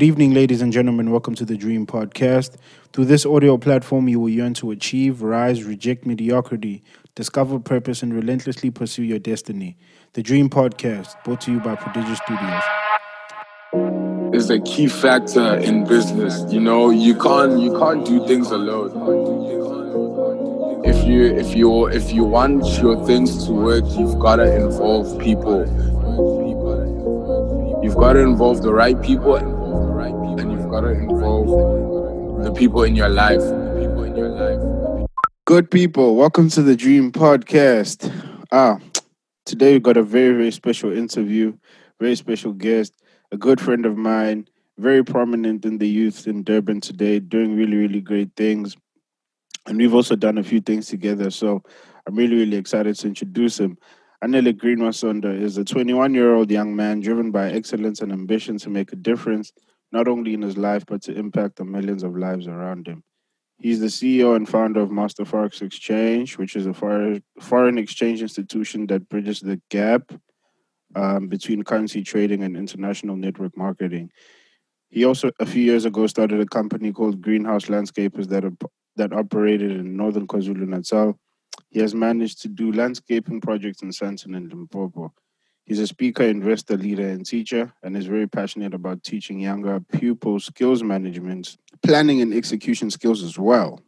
Good 0.00 0.06
evening, 0.06 0.32
ladies 0.32 0.62
and 0.62 0.72
gentlemen. 0.72 1.10
Welcome 1.10 1.34
to 1.34 1.44
the 1.44 1.58
Dream 1.58 1.86
Podcast. 1.86 2.56
Through 2.94 3.04
this 3.04 3.26
audio 3.26 3.58
platform, 3.58 4.08
you 4.08 4.18
will 4.18 4.30
yearn 4.30 4.54
to 4.54 4.70
achieve, 4.70 5.20
rise, 5.20 5.62
reject 5.64 6.06
mediocrity, 6.06 6.82
discover 7.14 7.58
purpose, 7.58 8.02
and 8.02 8.14
relentlessly 8.14 8.70
pursue 8.70 9.02
your 9.02 9.18
destiny. 9.18 9.76
The 10.14 10.22
Dream 10.22 10.48
Podcast, 10.48 11.22
brought 11.22 11.42
to 11.42 11.52
you 11.52 11.60
by 11.60 11.74
Prodigious 11.74 12.18
Studios. 12.20 12.62
is 14.34 14.48
a 14.48 14.58
key 14.60 14.86
factor 14.88 15.56
in 15.56 15.84
business. 15.84 16.50
You 16.50 16.60
know, 16.60 16.88
you 16.88 17.14
can't 17.14 17.60
you 17.60 17.78
can't 17.78 18.02
do 18.06 18.26
things 18.26 18.50
alone. 18.50 18.92
If 20.82 21.06
you 21.06 21.24
if 21.24 21.54
you 21.54 21.88
if 21.88 22.10
you 22.10 22.24
want 22.24 22.64
your 22.80 23.04
things 23.04 23.44
to 23.44 23.52
work, 23.52 23.84
you've 23.98 24.18
gotta 24.18 24.50
involve 24.56 25.20
people. 25.20 25.66
You've 27.84 27.96
gotta 27.96 28.20
involve 28.20 28.62
the 28.62 28.72
right 28.72 28.98
people 29.02 29.59
gotta 30.70 30.90
involve 30.92 32.44
the 32.44 32.52
people 32.52 32.84
in 32.84 32.94
your 32.94 33.08
life. 33.08 33.42
Good 35.44 35.68
people, 35.68 36.14
welcome 36.14 36.48
to 36.50 36.62
the 36.62 36.76
Dream 36.76 37.10
Podcast. 37.10 38.08
Ah, 38.52 38.78
today 39.44 39.72
we've 39.72 39.82
got 39.82 39.96
a 39.96 40.04
very, 40.04 40.32
very 40.32 40.52
special 40.52 40.96
interview, 40.96 41.54
very 41.98 42.14
special 42.14 42.52
guest, 42.52 42.92
a 43.32 43.36
good 43.36 43.60
friend 43.60 43.84
of 43.84 43.96
mine, 43.96 44.46
very 44.78 45.02
prominent 45.02 45.64
in 45.64 45.78
the 45.78 45.88
youth 45.88 46.28
in 46.28 46.44
Durban 46.44 46.80
today, 46.80 47.18
doing 47.18 47.56
really, 47.56 47.76
really 47.76 48.00
great 48.00 48.30
things. 48.36 48.76
And 49.66 49.76
we've 49.76 49.94
also 49.94 50.14
done 50.14 50.38
a 50.38 50.44
few 50.44 50.60
things 50.60 50.86
together. 50.86 51.30
So 51.30 51.64
I'm 52.06 52.14
really, 52.14 52.36
really 52.36 52.56
excited 52.56 52.94
to 52.94 53.08
introduce 53.08 53.58
him. 53.58 53.76
Anele 54.22 54.56
Green 54.56 54.78
Masondo 54.78 55.36
is 55.36 55.58
a 55.58 55.64
21 55.64 56.14
year 56.14 56.32
old 56.32 56.48
young 56.48 56.76
man 56.76 57.00
driven 57.00 57.32
by 57.32 57.50
excellence 57.50 58.02
and 58.02 58.12
ambition 58.12 58.56
to 58.58 58.70
make 58.70 58.92
a 58.92 58.96
difference, 58.96 59.52
not 59.92 60.08
only 60.08 60.34
in 60.34 60.42
his 60.42 60.56
life, 60.56 60.84
but 60.86 61.02
to 61.02 61.12
impact 61.12 61.56
the 61.56 61.64
millions 61.64 62.02
of 62.02 62.16
lives 62.16 62.46
around 62.46 62.86
him. 62.86 63.02
He's 63.58 63.80
the 63.80 63.86
CEO 63.86 64.36
and 64.36 64.48
founder 64.48 64.80
of 64.80 64.90
Master 64.90 65.24
Forex 65.24 65.60
Exchange, 65.60 66.38
which 66.38 66.56
is 66.56 66.66
a 66.66 66.72
foreign 66.72 67.78
exchange 67.78 68.22
institution 68.22 68.86
that 68.86 69.08
bridges 69.08 69.40
the 69.40 69.60
gap 69.70 70.12
um, 70.96 71.28
between 71.28 71.62
currency 71.62 72.02
trading 72.02 72.42
and 72.42 72.56
international 72.56 73.16
network 73.16 73.56
marketing. 73.56 74.10
He 74.88 75.04
also, 75.04 75.30
a 75.38 75.46
few 75.46 75.62
years 75.62 75.84
ago, 75.84 76.06
started 76.06 76.40
a 76.40 76.46
company 76.46 76.90
called 76.92 77.20
Greenhouse 77.20 77.66
Landscapers 77.66 78.28
that 78.28 78.44
that 78.96 79.12
operated 79.12 79.70
in 79.70 79.96
northern 79.96 80.26
KwaZulu 80.26 80.66
Natal. 80.66 81.18
He 81.68 81.80
has 81.80 81.94
managed 81.94 82.42
to 82.42 82.48
do 82.48 82.72
landscaping 82.72 83.40
projects 83.40 83.82
in 83.82 83.90
Sandton 83.90 84.36
and 84.36 84.52
Limpopo. 84.52 85.12
He's 85.70 85.78
a 85.78 85.86
speaker, 85.86 86.24
investor, 86.24 86.76
leader, 86.76 87.06
and 87.06 87.24
teacher, 87.24 87.72
and 87.84 87.96
is 87.96 88.06
very 88.06 88.26
passionate 88.26 88.74
about 88.74 89.04
teaching 89.04 89.38
younger 89.38 89.78
pupils 89.78 90.46
skills 90.46 90.82
management, 90.82 91.58
planning, 91.84 92.20
and 92.20 92.34
execution 92.34 92.90
skills 92.90 93.22
as 93.22 93.38
well. 93.38 93.80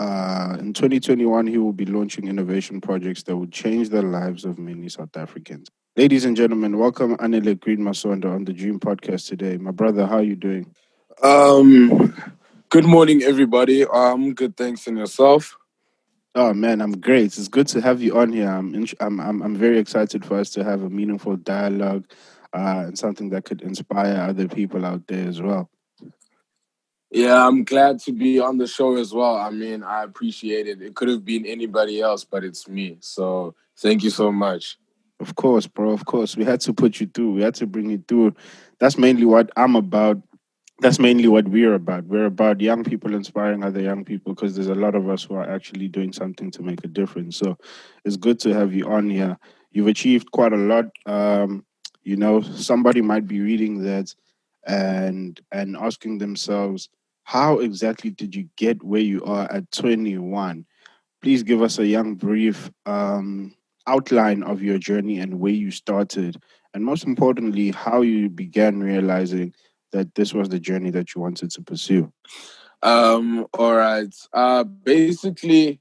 Uh, 0.00 0.56
in 0.58 0.72
2021, 0.72 1.46
he 1.46 1.58
will 1.58 1.72
be 1.72 1.86
launching 1.86 2.26
innovation 2.26 2.80
projects 2.80 3.22
that 3.22 3.36
will 3.36 3.46
change 3.46 3.90
the 3.90 4.02
lives 4.02 4.44
of 4.44 4.58
many 4.58 4.88
South 4.88 5.16
Africans. 5.16 5.68
Ladies 5.94 6.24
and 6.24 6.36
gentlemen, 6.36 6.76
welcome 6.76 7.16
Anele 7.18 7.60
Green 7.60 7.78
Masondo 7.78 8.34
on 8.34 8.44
the 8.44 8.52
Dream 8.52 8.80
Podcast 8.80 9.28
today. 9.28 9.58
My 9.58 9.70
brother, 9.70 10.06
how 10.06 10.16
are 10.16 10.24
you 10.24 10.34
doing? 10.34 10.74
Um 11.22 12.20
good 12.68 12.84
morning 12.84 13.22
everybody. 13.22 13.84
Um 13.86 14.34
good 14.34 14.56
thanks 14.56 14.88
and 14.88 14.98
yourself. 14.98 15.56
Oh 16.36 16.52
man, 16.52 16.82
I'm 16.82 17.00
great. 17.00 17.38
It's 17.38 17.48
good 17.48 17.66
to 17.68 17.80
have 17.80 18.02
you 18.02 18.18
on 18.18 18.30
here. 18.30 18.50
I'm 18.50 18.74
in, 18.74 18.86
I'm, 19.00 19.18
I'm 19.20 19.42
I'm 19.42 19.56
very 19.56 19.78
excited 19.78 20.22
for 20.22 20.38
us 20.38 20.50
to 20.50 20.62
have 20.62 20.82
a 20.82 20.90
meaningful 20.90 21.36
dialogue 21.36 22.04
uh, 22.52 22.84
and 22.88 22.98
something 22.98 23.30
that 23.30 23.46
could 23.46 23.62
inspire 23.62 24.20
other 24.20 24.46
people 24.46 24.84
out 24.84 25.06
there 25.06 25.26
as 25.26 25.40
well. 25.40 25.70
Yeah, 27.10 27.46
I'm 27.46 27.64
glad 27.64 28.00
to 28.00 28.12
be 28.12 28.38
on 28.38 28.58
the 28.58 28.66
show 28.66 28.96
as 28.96 29.14
well. 29.14 29.36
I 29.36 29.48
mean, 29.48 29.82
I 29.82 30.02
appreciate 30.02 30.66
it. 30.66 30.82
It 30.82 30.94
could 30.94 31.08
have 31.08 31.24
been 31.24 31.46
anybody 31.46 32.02
else, 32.02 32.24
but 32.24 32.44
it's 32.44 32.68
me. 32.68 32.98
So 33.00 33.54
thank 33.78 34.02
you 34.02 34.10
so 34.10 34.30
much. 34.30 34.76
Of 35.18 35.36
course, 35.36 35.66
bro. 35.66 35.92
Of 35.92 36.04
course, 36.04 36.36
we 36.36 36.44
had 36.44 36.60
to 36.62 36.74
put 36.74 37.00
you 37.00 37.06
through. 37.06 37.32
We 37.32 37.42
had 37.42 37.54
to 37.54 37.66
bring 37.66 37.88
you 37.88 38.04
through. 38.06 38.34
That's 38.78 38.98
mainly 38.98 39.24
what 39.24 39.50
I'm 39.56 39.74
about. 39.74 40.20
That's 40.78 40.98
mainly 40.98 41.28
what 41.28 41.48
we're 41.48 41.74
about. 41.74 42.04
We're 42.04 42.26
about 42.26 42.60
young 42.60 42.84
people 42.84 43.14
inspiring 43.14 43.64
other 43.64 43.80
young 43.80 44.04
people 44.04 44.34
because 44.34 44.54
there's 44.54 44.68
a 44.68 44.74
lot 44.74 44.94
of 44.94 45.08
us 45.08 45.24
who 45.24 45.34
are 45.34 45.48
actually 45.48 45.88
doing 45.88 46.12
something 46.12 46.50
to 46.50 46.62
make 46.62 46.84
a 46.84 46.88
difference. 46.88 47.38
So 47.38 47.56
it's 48.04 48.18
good 48.18 48.38
to 48.40 48.52
have 48.52 48.74
you 48.74 48.86
on 48.86 49.08
here. 49.08 49.38
You've 49.72 49.86
achieved 49.86 50.30
quite 50.32 50.52
a 50.52 50.56
lot. 50.56 50.86
Um, 51.06 51.64
you 52.02 52.16
know, 52.16 52.42
somebody 52.42 53.00
might 53.00 53.26
be 53.26 53.40
reading 53.40 53.82
that 53.84 54.14
and 54.66 55.40
and 55.50 55.76
asking 55.76 56.18
themselves, 56.18 56.90
how 57.24 57.58
exactly 57.58 58.10
did 58.10 58.34
you 58.34 58.48
get 58.56 58.82
where 58.82 59.00
you 59.00 59.24
are 59.24 59.50
at 59.50 59.70
21? 59.72 60.66
Please 61.22 61.42
give 61.42 61.62
us 61.62 61.78
a 61.78 61.86
young 61.86 62.14
brief 62.14 62.70
um, 62.84 63.54
outline 63.86 64.42
of 64.42 64.62
your 64.62 64.78
journey 64.78 65.18
and 65.20 65.40
where 65.40 65.52
you 65.52 65.70
started, 65.70 66.36
and 66.74 66.84
most 66.84 67.04
importantly, 67.04 67.70
how 67.70 68.02
you 68.02 68.28
began 68.28 68.80
realizing 68.80 69.54
that 69.92 70.14
this 70.14 70.34
was 70.34 70.48
the 70.48 70.60
journey 70.60 70.90
that 70.90 71.14
you 71.14 71.20
wanted 71.20 71.50
to 71.50 71.62
pursue. 71.62 72.12
Um, 72.82 73.46
all 73.54 73.74
right. 73.74 74.14
Uh 74.32 74.64
basically 74.64 75.80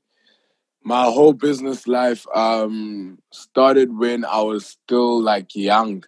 my 0.83 1.05
whole 1.05 1.33
business 1.33 1.87
life 1.87 2.25
um 2.33 3.19
started 3.31 3.97
when 3.97 4.23
I 4.25 4.41
was 4.41 4.65
still 4.65 5.21
like 5.21 5.55
young. 5.55 6.03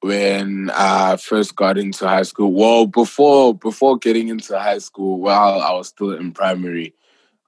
When 0.00 0.70
I 0.70 1.16
first 1.16 1.56
got 1.56 1.76
into 1.76 2.06
high 2.06 2.22
school. 2.22 2.52
Well, 2.52 2.86
before 2.86 3.54
before 3.54 3.98
getting 3.98 4.28
into 4.28 4.58
high 4.58 4.78
school, 4.78 5.20
while 5.20 5.60
I 5.60 5.72
was 5.72 5.88
still 5.88 6.12
in 6.12 6.30
primary, 6.32 6.94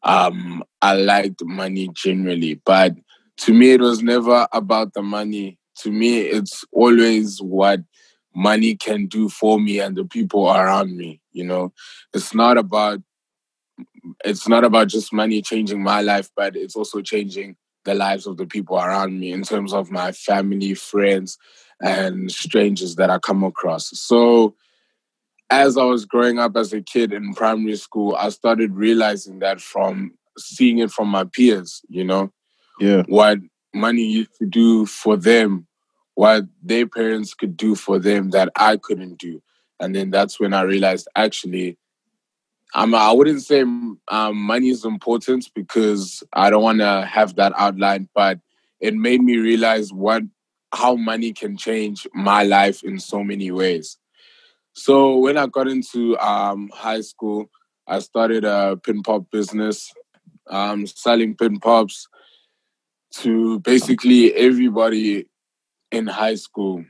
um, 0.03 0.65
I 0.83 0.95
liked 0.95 1.45
money 1.45 1.91
generally. 1.95 2.55
But 2.55 2.97
to 3.39 3.53
me 3.53 3.71
it 3.73 3.81
was 3.81 4.03
never 4.03 4.49
about 4.53 4.95
the 4.95 5.03
money. 5.03 5.59
To 5.83 5.91
me, 5.91 6.19
it's 6.19 6.65
always 6.73 7.41
what 7.41 7.81
money 8.35 8.75
can 8.77 9.07
do 9.07 9.29
for 9.29 9.59
me 9.61 9.81
and 9.81 9.97
the 9.97 10.05
people 10.05 10.49
around 10.49 10.97
me. 10.97 11.21
You 11.33 11.45
know, 11.45 11.73
it's 12.13 12.35
not 12.35 12.59
about 12.59 13.01
it's 14.25 14.49
not 14.49 14.65
about 14.65 14.89
just 14.89 15.13
money 15.13 15.43
changing 15.43 15.83
my 15.83 16.01
life, 16.01 16.31
but 16.37 16.57
it's 16.57 16.77
also 16.77 17.01
changing 17.01 17.57
the 17.85 17.95
lives 17.95 18.27
of 18.27 18.37
the 18.37 18.47
people 18.47 18.77
around 18.77 19.19
me 19.19 19.33
in 19.33 19.43
terms 19.43 19.73
of 19.73 19.91
my 19.91 20.13
family, 20.13 20.75
friends, 20.75 21.39
and 21.81 22.31
strangers 22.31 22.97
that 22.97 23.11
I 23.11 23.19
come 23.19 23.43
across. 23.45 23.91
So 23.99 24.55
as 25.51 25.77
I 25.77 25.85
was 25.85 26.05
growing 26.05 26.39
up 26.39 26.57
as 26.57 26.73
a 26.73 26.81
kid 26.81 27.13
in 27.13 27.35
primary 27.35 27.77
school, 27.77 28.15
I 28.17 28.29
started 28.29 28.73
realizing 28.73 29.41
that 29.41 29.61
from 29.61 30.13
seeing 30.39 30.79
it 30.79 30.91
from 30.91 31.09
my 31.09 31.25
peers, 31.25 31.83
you 31.89 32.05
know, 32.05 32.33
Yeah. 32.79 33.03
what 33.09 33.39
money 33.75 34.05
used 34.05 34.35
to 34.39 34.47
do 34.47 34.87
for 34.87 35.17
them, 35.17 35.67
what 36.15 36.45
their 36.63 36.87
parents 36.87 37.35
could 37.35 37.57
do 37.57 37.75
for 37.75 37.99
them 37.99 38.31
that 38.31 38.51
I 38.57 38.77
couldn't 38.77 39.19
do. 39.19 39.43
And 39.79 39.95
then 39.95 40.11
that's 40.11 40.39
when 40.39 40.53
I 40.53 40.63
realized 40.63 41.09
actually, 41.17 41.79
um, 42.75 42.95
I 42.95 43.13
wouldn't 43.13 43.43
say 43.43 43.63
um, 43.63 43.97
money 44.37 44.69
is 44.69 44.85
important 44.85 45.51
because 45.55 46.23
I 46.33 46.51
don't 46.51 46.63
want 46.63 46.79
to 46.81 47.07
have 47.07 47.37
that 47.37 47.53
outline, 47.57 48.09
but 48.15 48.39
it 48.81 48.95
made 48.95 49.23
me 49.23 49.37
realize 49.37 49.93
what 49.93 50.23
how 50.73 50.95
money 50.95 51.33
can 51.33 51.57
change 51.57 52.07
my 52.15 52.45
life 52.45 52.85
in 52.85 53.01
so 53.01 53.25
many 53.25 53.51
ways. 53.51 53.99
So 54.73 55.17
when 55.19 55.37
I 55.37 55.47
got 55.47 55.67
into 55.67 56.17
um, 56.19 56.71
high 56.73 57.01
school, 57.01 57.51
I 57.89 57.99
started 57.99 58.45
a 58.45 58.77
pin 58.77 59.03
pop 59.03 59.31
business, 59.33 59.93
um, 60.49 60.87
selling 60.87 61.35
pin 61.35 61.59
pops 61.59 62.07
to 63.15 63.59
basically 63.61 64.33
everybody 64.35 65.27
in 65.91 66.07
high 66.07 66.37
school. 66.37 66.85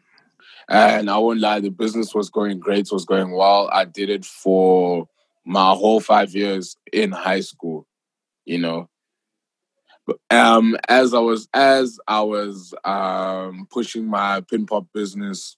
And 0.69 1.11
I 1.11 1.19
won't 1.19 1.41
lie, 1.41 1.61
the 1.61 1.71
business 1.71 2.15
was 2.15 2.31
going 2.31 2.61
great, 2.61 2.89
was 2.93 3.05
going 3.05 3.33
well. 3.33 3.69
I 3.73 3.85
did 3.85 4.09
it 4.09 4.25
for 4.25 5.09
my 5.45 5.73
whole 5.73 6.01
five 6.01 6.35
years 6.35 6.77
in 6.93 7.11
high 7.13 7.41
school, 7.41 7.87
you 8.45 8.59
know. 8.59 8.89
But, 10.07 10.19
um, 10.31 10.77
as 10.89 11.13
I 11.13 11.19
was 11.19 11.49
as 11.53 11.99
I 12.07 12.23
was 12.23 12.75
um, 12.85 13.67
pushing 13.71 14.07
my 14.07 14.41
pin 14.43 14.67
pop 14.67 14.87
business, 14.95 15.57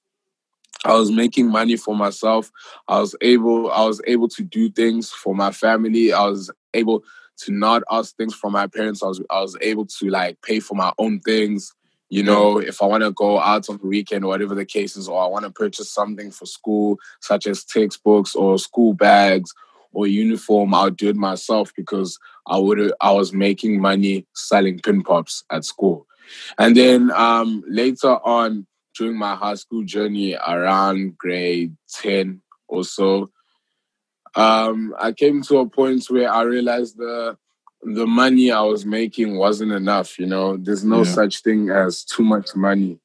I 0.85 0.95
was 0.95 1.11
making 1.11 1.49
money 1.49 1.77
for 1.77 1.95
myself. 1.95 2.51
I 2.89 2.99
was 3.01 3.15
able 3.21 3.71
I 3.71 3.85
was 3.85 4.01
able 4.07 4.29
to 4.29 4.43
do 4.43 4.71
things 4.71 5.11
for 5.11 5.35
my 5.35 5.53
family. 5.53 6.13
I 6.13 6.27
was 6.27 6.51
able 6.75 7.05
to 7.39 7.53
not 7.53 7.83
ask 7.91 8.17
things 8.17 8.35
from 8.35 8.53
my 8.53 8.67
parents. 8.67 9.03
I 9.03 9.07
was 9.07 9.23
I 9.31 9.41
was 9.41 9.57
able 9.61 9.87
to 9.87 10.09
like 10.09 10.41
pay 10.43 10.61
for 10.61 10.75
my 10.75 10.93
own 10.99 11.21
things. 11.21 11.75
You 12.13 12.23
know, 12.23 12.59
if 12.59 12.83
I 12.83 12.85
want 12.85 13.03
to 13.05 13.11
go 13.11 13.41
out 13.41 13.71
on 13.71 13.79
the 13.79 13.87
weekend 13.87 14.23
or 14.23 14.29
whatever 14.29 14.55
the 14.55 14.67
case 14.67 14.99
is, 14.99 15.09
or 15.09 15.23
I 15.23 15.27
want 15.27 15.47
to 15.47 15.51
purchase 15.51 15.91
something 15.91 16.31
for 16.31 16.45
school, 16.45 16.99
such 17.21 17.47
as 17.47 17.65
textbooks 17.65 18.35
or 18.35 18.59
school 18.59 18.93
bags 18.93 19.51
or 19.95 20.07
uniform, 20.07 20.75
I'll 20.75 20.91
do 20.91 21.09
it 21.09 21.17
myself 21.17 21.73
because 21.75 22.19
I 22.47 22.59
would 22.59 22.93
I 23.01 23.13
was 23.13 23.33
making 23.33 23.81
money 23.81 24.27
selling 24.35 24.79
pin 24.81 25.03
pops 25.03 25.43
at 25.51 25.65
school. 25.65 26.07
And 26.59 26.77
then 26.77 27.11
um, 27.13 27.65
later 27.67 28.19
on, 28.27 28.67
during 28.95 29.17
my 29.17 29.35
high 29.35 29.55
school 29.55 29.83
journey 29.83 30.37
around 30.37 31.17
grade 31.17 31.75
10 31.95 32.43
or 32.69 32.85
so. 32.85 33.31
Um, 34.37 34.95
I 34.99 35.13
came 35.13 35.41
to 35.45 35.61
a 35.61 35.67
point 35.67 36.05
where 36.11 36.31
I 36.31 36.43
realized 36.43 36.99
the 36.99 37.39
the 37.83 38.07
money 38.07 38.51
I 38.51 38.63
was 38.63 38.87
making 38.87 39.37
wasn't 39.37 39.73
enough. 39.73 40.19
You 40.19 40.27
know, 40.27 40.57
there's 40.57 40.85
no 40.85 40.99
Yeah. 40.99 41.15
such 41.15 41.43
thing 41.43 41.71
as 41.71 42.05
too 42.05 42.23
much 42.23 42.55
money 42.55 43.01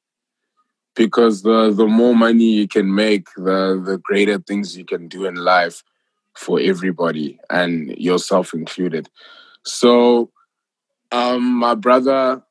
because 0.94 1.42
the 1.42 1.70
the 1.70 1.86
more 1.86 2.14
money 2.14 2.44
you 2.60 2.68
can 2.68 2.92
make, 2.94 3.26
the 3.36 3.80
the 3.84 3.98
greater 4.02 4.38
things 4.38 4.76
you 4.76 4.84
can 4.84 5.08
do 5.08 5.26
in 5.26 5.34
life 5.36 5.82
for 6.34 6.60
everybody 6.60 7.38
and 7.50 7.96
yourself 7.98 8.54
included. 8.54 9.08
So, 9.64 10.30
um, 11.10 11.42
my 11.54 11.74
brother, 11.74 12.42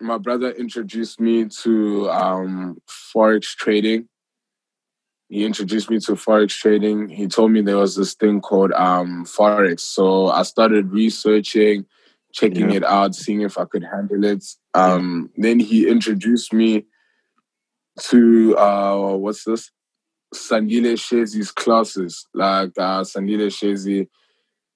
my 0.00 0.18
brother 0.18 0.50
introduced 0.52 1.20
me 1.20 1.46
to 1.62 2.10
um, 2.10 2.78
forex 2.88 3.54
trading. 3.54 4.08
He 5.34 5.44
introduced 5.44 5.90
me 5.90 5.98
to 5.98 6.12
forex 6.12 6.50
trading. 6.50 7.08
He 7.08 7.26
told 7.26 7.50
me 7.50 7.60
there 7.60 7.78
was 7.78 7.96
this 7.96 8.14
thing 8.14 8.40
called 8.40 8.70
um, 8.70 9.24
forex. 9.24 9.80
So 9.80 10.28
I 10.28 10.44
started 10.44 10.92
researching, 10.92 11.86
checking 12.32 12.70
Yeah. 12.70 12.76
it 12.76 12.84
out, 12.84 13.16
seeing 13.16 13.40
if 13.42 13.58
I 13.58 13.64
could 13.64 13.82
handle 13.82 14.24
it. 14.24 14.44
Um, 14.74 15.30
Then 15.36 15.58
he 15.58 15.88
introduced 15.88 16.52
me 16.52 16.86
to 18.10 18.56
uh, 18.56 19.16
what's 19.16 19.42
this? 19.42 19.72
Sandile 20.32 20.94
Shezi's 20.94 21.50
classes. 21.50 22.28
Like 22.32 22.70
uh, 22.78 23.02
Sandile 23.02 23.50
Shezi 23.58 24.06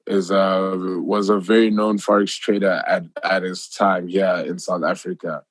is 0.08 0.32
a 0.32 0.74
was 1.14 1.28
a 1.28 1.38
very 1.38 1.70
known 1.70 1.98
forex 1.98 2.36
trader 2.36 2.82
at 2.84 3.04
at 3.22 3.44
his 3.44 3.68
time 3.68 4.08
here 4.08 4.42
in 4.44 4.58
South 4.58 4.82
Africa. 4.82 5.44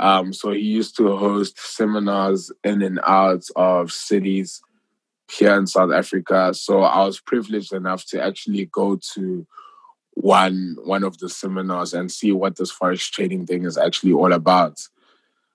Um, 0.00 0.32
so 0.32 0.52
he 0.52 0.60
used 0.60 0.96
to 0.96 1.16
host 1.16 1.58
seminars 1.58 2.52
in 2.62 2.82
and 2.82 3.00
out 3.04 3.44
of 3.56 3.90
cities 3.90 4.60
here 5.30 5.54
in 5.56 5.66
South 5.66 5.92
Africa. 5.92 6.54
So 6.54 6.82
I 6.82 7.04
was 7.04 7.20
privileged 7.20 7.72
enough 7.72 8.06
to 8.06 8.22
actually 8.22 8.66
go 8.66 8.98
to 9.14 9.46
one 10.12 10.76
one 10.82 11.04
of 11.04 11.18
the 11.18 11.28
seminars 11.28 11.94
and 11.94 12.10
see 12.10 12.32
what 12.32 12.56
this 12.56 12.72
forex 12.72 13.08
trading 13.10 13.46
thing 13.46 13.64
is 13.64 13.78
actually 13.78 14.12
all 14.12 14.32
about. 14.32 14.78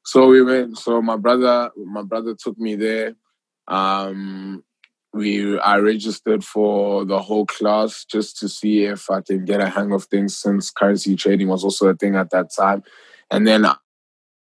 So 0.06 0.28
we 0.28 0.42
went. 0.42 0.78
So 0.78 1.02
my 1.02 1.18
brother, 1.18 1.72
my 1.78 2.02
brother 2.04 2.36
took 2.36 2.58
me 2.58 2.76
there. 2.76 3.16
Um, 3.68 4.64
we 5.14 5.60
I 5.60 5.78
registered 5.78 6.44
for 6.44 7.06
the 7.06 7.20
whole 7.20 7.46
class 7.46 8.04
just 8.06 8.38
to 8.40 8.50
see 8.50 8.84
if 8.84 9.10
I 9.10 9.22
can 9.22 9.46
get 9.46 9.62
a 9.62 9.70
hang 9.70 9.92
of 9.92 10.06
things 10.06 10.36
since 10.36 10.72
currency 10.72 11.16
trading 11.16 11.48
was 11.48 11.64
also 11.64 11.88
a 11.88 11.96
thing 11.96 12.16
at 12.16 12.32
that 12.32 12.54
time. 12.54 12.84
And 13.32 13.48
then 13.48 13.66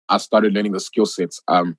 I 0.09 0.19
started 0.19 0.53
learning 0.53 0.73
the 0.73 0.81
skill 0.81 1.07
sets. 1.07 1.41
Um, 1.49 1.77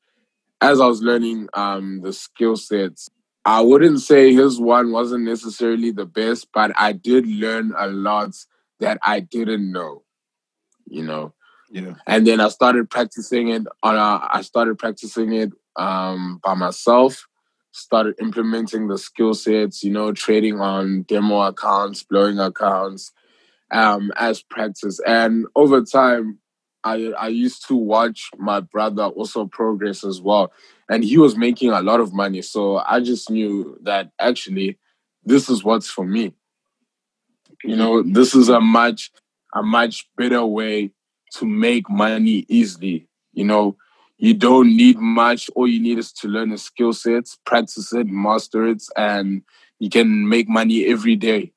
as 0.62 0.80
I 0.80 0.88
was 0.88 1.02
learning 1.02 1.50
um, 1.54 2.02
the 2.02 2.14
skill 2.14 2.56
sets, 2.56 3.10
I 3.46 3.62
wouldn't 3.62 4.00
say 4.00 4.34
his 4.34 4.60
one 4.60 4.92
wasn't 4.92 5.26
necessarily 5.26 5.92
the 5.92 6.06
best, 6.06 6.48
but 6.54 6.72
I 6.78 6.94
did 6.94 7.28
learn 7.28 7.74
a 7.78 7.88
lot 7.88 8.32
that 8.80 8.98
I 9.04 9.20
didn't 9.20 9.72
know. 9.72 10.04
You 10.88 11.04
know, 11.04 11.34
Yeah. 11.72 11.96
and 12.08 12.28
then 12.28 12.40
I 12.40 12.50
started 12.50 12.90
practicing 12.90 13.50
it 13.50 13.64
on. 13.82 13.96
I 13.98 14.42
started 14.42 14.78
practicing 14.78 15.34
it 15.34 15.52
um, 15.76 16.40
by 16.44 16.54
myself. 16.54 17.28
Started 17.72 18.16
implementing 18.22 18.88
the 18.88 18.98
skill 18.98 19.34
sets. 19.34 19.84
You 19.84 19.92
know, 19.92 20.12
trading 20.14 20.60
on 20.60 21.04
demo 21.04 21.42
accounts, 21.42 22.04
blowing 22.04 22.40
accounts, 22.40 23.12
um, 23.72 24.12
as 24.18 24.44
practice. 24.44 25.00
And 25.08 25.48
over 25.56 25.82
time, 25.84 26.40
I 26.84 27.12
I 27.18 27.28
used 27.28 27.68
to 27.68 27.76
watch 27.76 28.30
my 28.38 28.60
brother 28.60 29.04
also 29.04 29.46
progress 29.46 30.04
as 30.04 30.22
well, 30.22 30.52
and 30.90 31.04
he 31.04 31.18
was 31.18 31.38
making 31.38 31.72
a 31.72 31.82
lot 31.82 32.00
of 32.00 32.14
money. 32.14 32.42
So 32.42 32.78
I 32.78 33.00
just 33.00 33.30
knew 33.30 33.78
that 33.84 34.12
actually, 34.20 34.78
this 35.24 35.50
is 35.50 35.64
what's 35.64 35.90
for 35.90 36.06
me. 36.06 36.34
You 37.64 37.76
know, 37.76 38.04
this 38.04 38.36
is 38.36 38.50
a 38.50 38.60
much 38.60 39.12
a 39.54 39.64
much 39.64 40.08
better 40.18 40.46
way 40.46 40.92
to 41.36 41.46
make 41.46 41.90
money 41.90 42.46
easily. 42.50 43.08
You 43.34 43.46
know, 43.46 43.78
you 44.18 44.34
don't 44.34 44.76
need 44.76 44.98
much. 45.00 45.50
All 45.56 45.68
you 45.68 45.80
need 45.80 45.98
is 45.98 46.12
to 46.14 46.28
learn 46.28 46.50
the 46.50 46.58
skill 46.58 46.94
sets, 46.94 47.38
practice 47.46 47.94
it, 47.94 48.08
master 48.08 48.68
it, 48.68 48.84
and 48.98 49.44
you 49.80 49.90
can 49.90 50.28
make 50.28 50.50
money 50.50 50.86
every 50.86 51.16
day, 51.16 51.54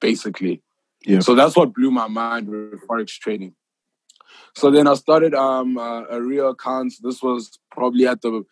basically. 0.00 0.62
Yeah. 1.04 1.20
So 1.20 1.34
that's 1.34 1.56
what 1.56 1.74
blew 1.74 1.90
my 1.90 2.08
mind 2.08 2.48
with 2.48 2.86
forex 2.86 3.18
trading. 3.18 3.54
So 4.56 4.70
then 4.70 4.86
I 4.86 4.94
started 4.94 5.34
um, 5.34 5.78
uh, 5.78 6.04
a 6.10 6.20
real 6.20 6.50
account. 6.50 6.94
This 7.02 7.22
was 7.22 7.58
probably 7.70 8.06
at 8.06 8.22
the 8.22 8.44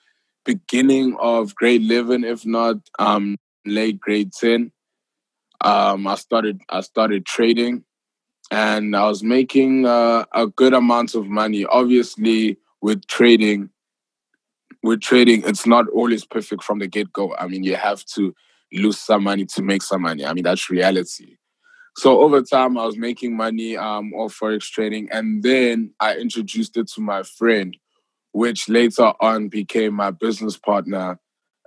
beginning 0.45 1.17
of 1.21 1.55
grade 1.55 1.83
11, 1.83 2.25
if 2.25 2.47
not 2.47 2.77
um, 2.99 3.37
late 3.67 4.01
grade 4.01 4.33
10. 4.33 4.73
Um, 5.61 6.07
I 6.07 6.15
started 6.15 6.61
I 6.69 6.83
started 6.83 7.27
trading, 7.27 7.85
and 8.51 8.95
I 8.95 9.09
was 9.09 9.25
making 9.25 9.87
uh, 9.87 10.25
a 10.33 10.47
good 10.47 10.73
amount 10.73 11.17
of 11.17 11.27
money. 11.27 11.65
Obviously, 11.65 12.59
with 12.81 13.05
trading, 13.09 13.71
with 14.85 15.01
trading, 15.01 15.43
it's 15.45 15.67
not 15.67 15.89
always 15.89 16.25
perfect 16.25 16.63
from 16.63 16.79
the 16.79 16.87
get 16.87 17.13
go. 17.13 17.35
I 17.37 17.49
mean, 17.49 17.65
you 17.65 17.75
have 17.75 18.05
to 18.15 18.33
lose 18.73 19.01
some 19.01 19.25
money 19.25 19.47
to 19.47 19.63
make 19.63 19.83
some 19.83 20.03
money. 20.03 20.25
I 20.25 20.33
mean, 20.33 20.45
that's 20.45 20.71
reality. 20.71 21.38
So 21.99 22.21
over 22.21 22.43
time, 22.43 22.79
I 22.79 22.87
was 22.87 22.97
making 22.97 23.37
money 23.37 23.77
um, 23.77 24.15
off 24.15 24.39
forex 24.39 24.71
trading, 24.71 25.09
and 25.11 25.43
then 25.43 25.93
I 25.99 26.15
introduced 26.15 26.77
it 26.77 26.87
to 26.95 27.01
my 27.01 27.25
friend, 27.25 27.77
which 28.31 28.69
later 28.69 29.13
on 29.21 29.49
became 29.49 29.95
my 29.95 30.13
business 30.13 30.57
partner 30.57 31.19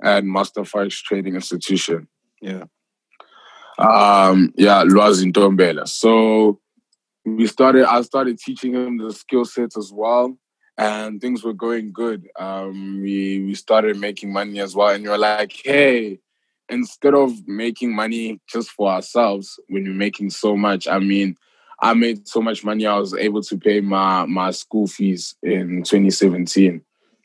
at 0.01 0.23
Master 0.23 0.61
Forex 0.61 0.93
Trading 1.03 1.35
Institution. 1.35 2.07
Yeah. 2.41 2.63
Um, 3.77 4.53
yeah, 4.55 4.85
Lwazi 4.85 5.33
Ntombela. 5.33 5.85
So 5.85 6.61
we 7.25 7.45
started. 7.47 7.83
I 7.83 8.01
started 8.01 8.39
teaching 8.39 8.73
him 8.73 8.99
the 8.99 9.11
skill 9.11 9.43
sets 9.43 9.75
as 9.75 9.91
well, 9.91 10.37
and 10.77 11.19
things 11.19 11.43
were 11.43 11.51
going 11.51 11.91
good. 11.91 12.29
Um, 12.39 13.01
we 13.01 13.43
we 13.43 13.53
started 13.53 13.97
making 13.97 14.31
money 14.31 14.61
as 14.61 14.77
well, 14.77 14.95
and 14.95 15.03
you're 15.03 15.17
like, 15.17 15.51
hey, 15.61 16.21
instead 16.71 17.13
of 17.13 17.47
making 17.47 17.93
money 17.93 18.39
just 18.47 18.71
for 18.71 18.89
ourselves 18.89 19.59
when 19.67 19.85
you're 19.85 19.93
making 19.93 20.29
so 20.29 20.55
much, 20.55 20.87
I 20.87 20.99
mean, 20.99 21.37
I 21.81 21.93
made 21.93 22.27
so 22.27 22.41
much 22.41 22.63
money. 22.63 22.85
I 22.85 22.97
was 22.97 23.13
able 23.13 23.41
to 23.43 23.57
pay 23.57 23.81
my 23.81 24.25
my 24.25 24.51
school 24.51 24.87
fees 24.87 25.35
in 25.43 25.83
2017. 25.83 26.81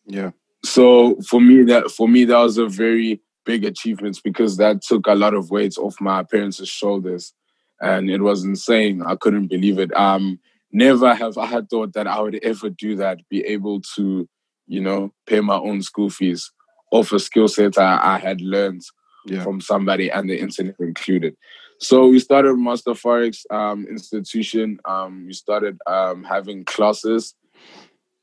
Yeah. 0.07 0.33
So 0.65 1.17
for 1.29 1.41
me, 1.41 1.62
that 1.65 1.91
for 1.91 2.09
me 2.09 2.25
that 2.25 2.38
was 2.38 2.59
a 2.59 2.67
very 2.67 3.21
big 3.45 3.65
achievement 3.65 4.21
because 4.25 4.57
that 4.57 4.83
took 4.83 5.07
a 5.07 5.15
lot 5.15 5.35
of 5.35 5.50
weight 5.50 5.79
off 5.79 6.00
my 6.00 6.23
parents' 6.25 6.67
shoulders, 6.67 7.33
and 7.81 8.11
it 8.11 8.21
was 8.21 8.45
insane. 8.45 9.03
I 9.07 9.17
couldn't 9.17 9.47
believe 9.47 9.79
it. 9.79 9.97
Um, 9.97 10.41
never 10.73 11.15
have 11.15 11.38
I 11.38 11.47
had 11.47 11.71
thought 11.71 11.93
that 11.93 12.07
I 12.07 12.21
would 12.21 12.43
ever 12.43 12.71
do 12.71 12.97
that. 12.97 13.21
Be 13.29 13.45
able 13.47 13.83
to, 13.95 14.29
you 14.67 14.81
know, 14.81 15.12
pay 15.26 15.41
my 15.41 15.57
own 15.57 15.83
school 15.83 16.11
fees 16.11 16.50
off 16.91 17.12
a 17.12 17.19
skill 17.19 17.49
set 17.49 17.79
I, 17.79 18.15
I 18.15 18.19
had 18.19 18.41
learned 18.41 18.83
Yeah. 19.26 19.42
from 19.42 19.61
somebody 19.61 20.11
and 20.11 20.28
the 20.28 20.38
internet 20.38 20.76
included. 20.78 21.37
So 21.78 22.09
we 22.09 22.21
started 22.21 22.54
Master 22.56 22.92
Forex 22.92 23.45
um, 23.50 23.87
Institution. 23.87 24.78
Um, 24.85 25.26
we 25.26 25.35
started 25.35 25.78
um, 25.87 26.25
having 26.25 26.64
classes 26.64 27.35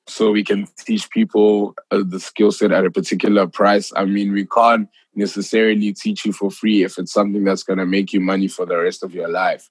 so 0.07 0.31
we 0.31 0.43
can 0.43 0.67
teach 0.77 1.09
people 1.09 1.75
uh, 1.91 2.03
the 2.05 2.19
skill 2.19 2.51
set 2.51 2.71
at 2.71 2.85
a 2.85 2.91
particular 2.91 3.47
price. 3.47 3.91
I 3.95 4.05
mean, 4.05 4.33
we 4.33 4.45
can't 4.45 4.89
necessarily 5.15 5.93
teach 5.93 6.25
you 6.25 6.33
for 6.33 6.51
free 6.51 6.83
if 6.83 6.97
it's 6.97 7.13
something 7.13 7.43
that's 7.43 7.63
going 7.63 7.79
to 7.79 7.85
make 7.85 8.11
you 8.11 8.19
money 8.19 8.47
for 8.47 8.65
the 8.65 8.77
rest 8.77 9.03
of 9.03 9.13
your 9.13 9.29
life. 9.29 9.69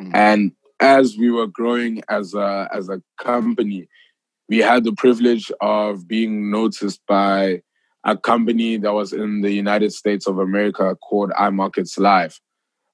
Mm. 0.00 0.14
And 0.14 0.52
as 0.80 1.16
we 1.16 1.30
were 1.30 1.46
growing 1.46 2.02
as 2.08 2.34
a 2.34 2.68
as 2.72 2.90
a 2.90 3.00
company, 3.18 3.88
we 4.48 4.58
had 4.58 4.84
the 4.84 4.92
privilege 4.92 5.50
of 5.60 6.06
being 6.06 6.50
noticed 6.50 7.00
by 7.06 7.62
a 8.06 8.16
company 8.16 8.76
that 8.78 8.94
was 8.94 9.12
in 9.12 9.40
the 9.40 9.50
United 9.50 9.92
States 9.92 10.28
of 10.28 10.38
America 10.38 10.94
called 10.94 11.30
iMarkets 11.32 11.98
Live. 11.98 12.40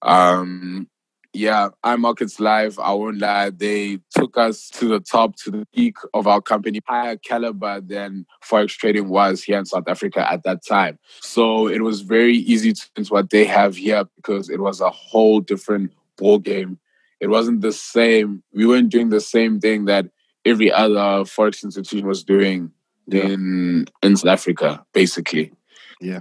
Um, 0.00 0.88
yeah, 1.34 1.68
iMarkets 1.84 2.40
Live, 2.40 2.78
I 2.78 2.94
won't 2.94 3.18
lie, 3.18 3.50
they 3.50 3.98
took 4.16 4.38
us 4.38 4.70
to 4.70 4.88
the 4.88 5.00
top, 5.00 5.36
to 5.44 5.50
the 5.50 5.66
peak 5.74 5.96
of 6.14 6.26
our 6.26 6.40
company, 6.40 6.80
higher 6.86 7.16
caliber 7.16 7.82
than 7.82 8.24
Forex 8.42 8.70
trading 8.70 9.10
was 9.10 9.42
here 9.42 9.58
in 9.58 9.66
South 9.66 9.86
Africa 9.86 10.30
at 10.30 10.44
that 10.44 10.64
time. 10.66 10.98
So 11.20 11.68
it 11.68 11.82
was 11.82 12.00
very 12.00 12.36
easy 12.36 12.72
to 12.72 13.04
what 13.08 13.28
they 13.28 13.44
have 13.44 13.76
here 13.76 14.04
because 14.16 14.48
it 14.48 14.60
was 14.60 14.80
a 14.80 14.90
whole 14.90 15.40
different 15.40 15.92
ball 16.16 16.38
game. 16.38 16.78
It 17.20 17.28
wasn't 17.28 17.60
the 17.60 17.72
same. 17.72 18.42
We 18.54 18.64
weren't 18.64 18.90
doing 18.90 19.10
the 19.10 19.20
same 19.20 19.60
thing 19.60 19.84
that 19.84 20.06
every 20.46 20.72
other 20.72 21.24
Forex 21.24 21.62
institution 21.64 22.06
was 22.06 22.24
doing 22.24 22.72
Yeah. 23.06 23.24
in 23.24 23.86
in 24.02 24.16
South 24.16 24.30
Africa, 24.30 24.84
basically. 24.92 25.52
Yeah. 26.00 26.20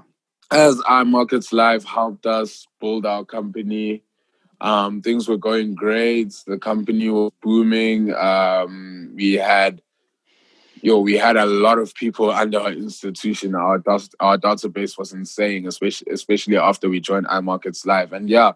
As 0.51 0.81
our 0.81 1.05
markets 1.05 1.53
live 1.53 1.85
helped 1.85 2.25
us 2.25 2.67
build 2.79 3.05
our 3.05 3.23
company, 3.23 4.03
um, 4.59 5.01
things 5.01 5.27
were 5.27 5.37
going 5.37 5.75
great. 5.75 6.33
The 6.45 6.57
company 6.57 7.09
was 7.09 7.31
booming. 7.41 8.13
Um, 8.13 9.13
we 9.15 9.33
had 9.33 9.81
yo, 10.81 10.99
we 10.99 11.13
had 11.13 11.37
a 11.37 11.45
lot 11.45 11.77
of 11.77 11.93
people 11.93 12.31
under 12.31 12.59
our 12.59 12.71
institution. 12.71 13.55
Our 13.55 13.81
our 14.19 14.37
database 14.37 14.97
was 14.97 15.13
insane, 15.13 15.67
especially 15.67 16.11
especially 16.11 16.57
after 16.57 16.89
we 16.89 16.99
joined 16.99 17.27
iMarkets 17.27 17.85
Live. 17.85 18.13
And 18.13 18.29
yeah, 18.29 18.53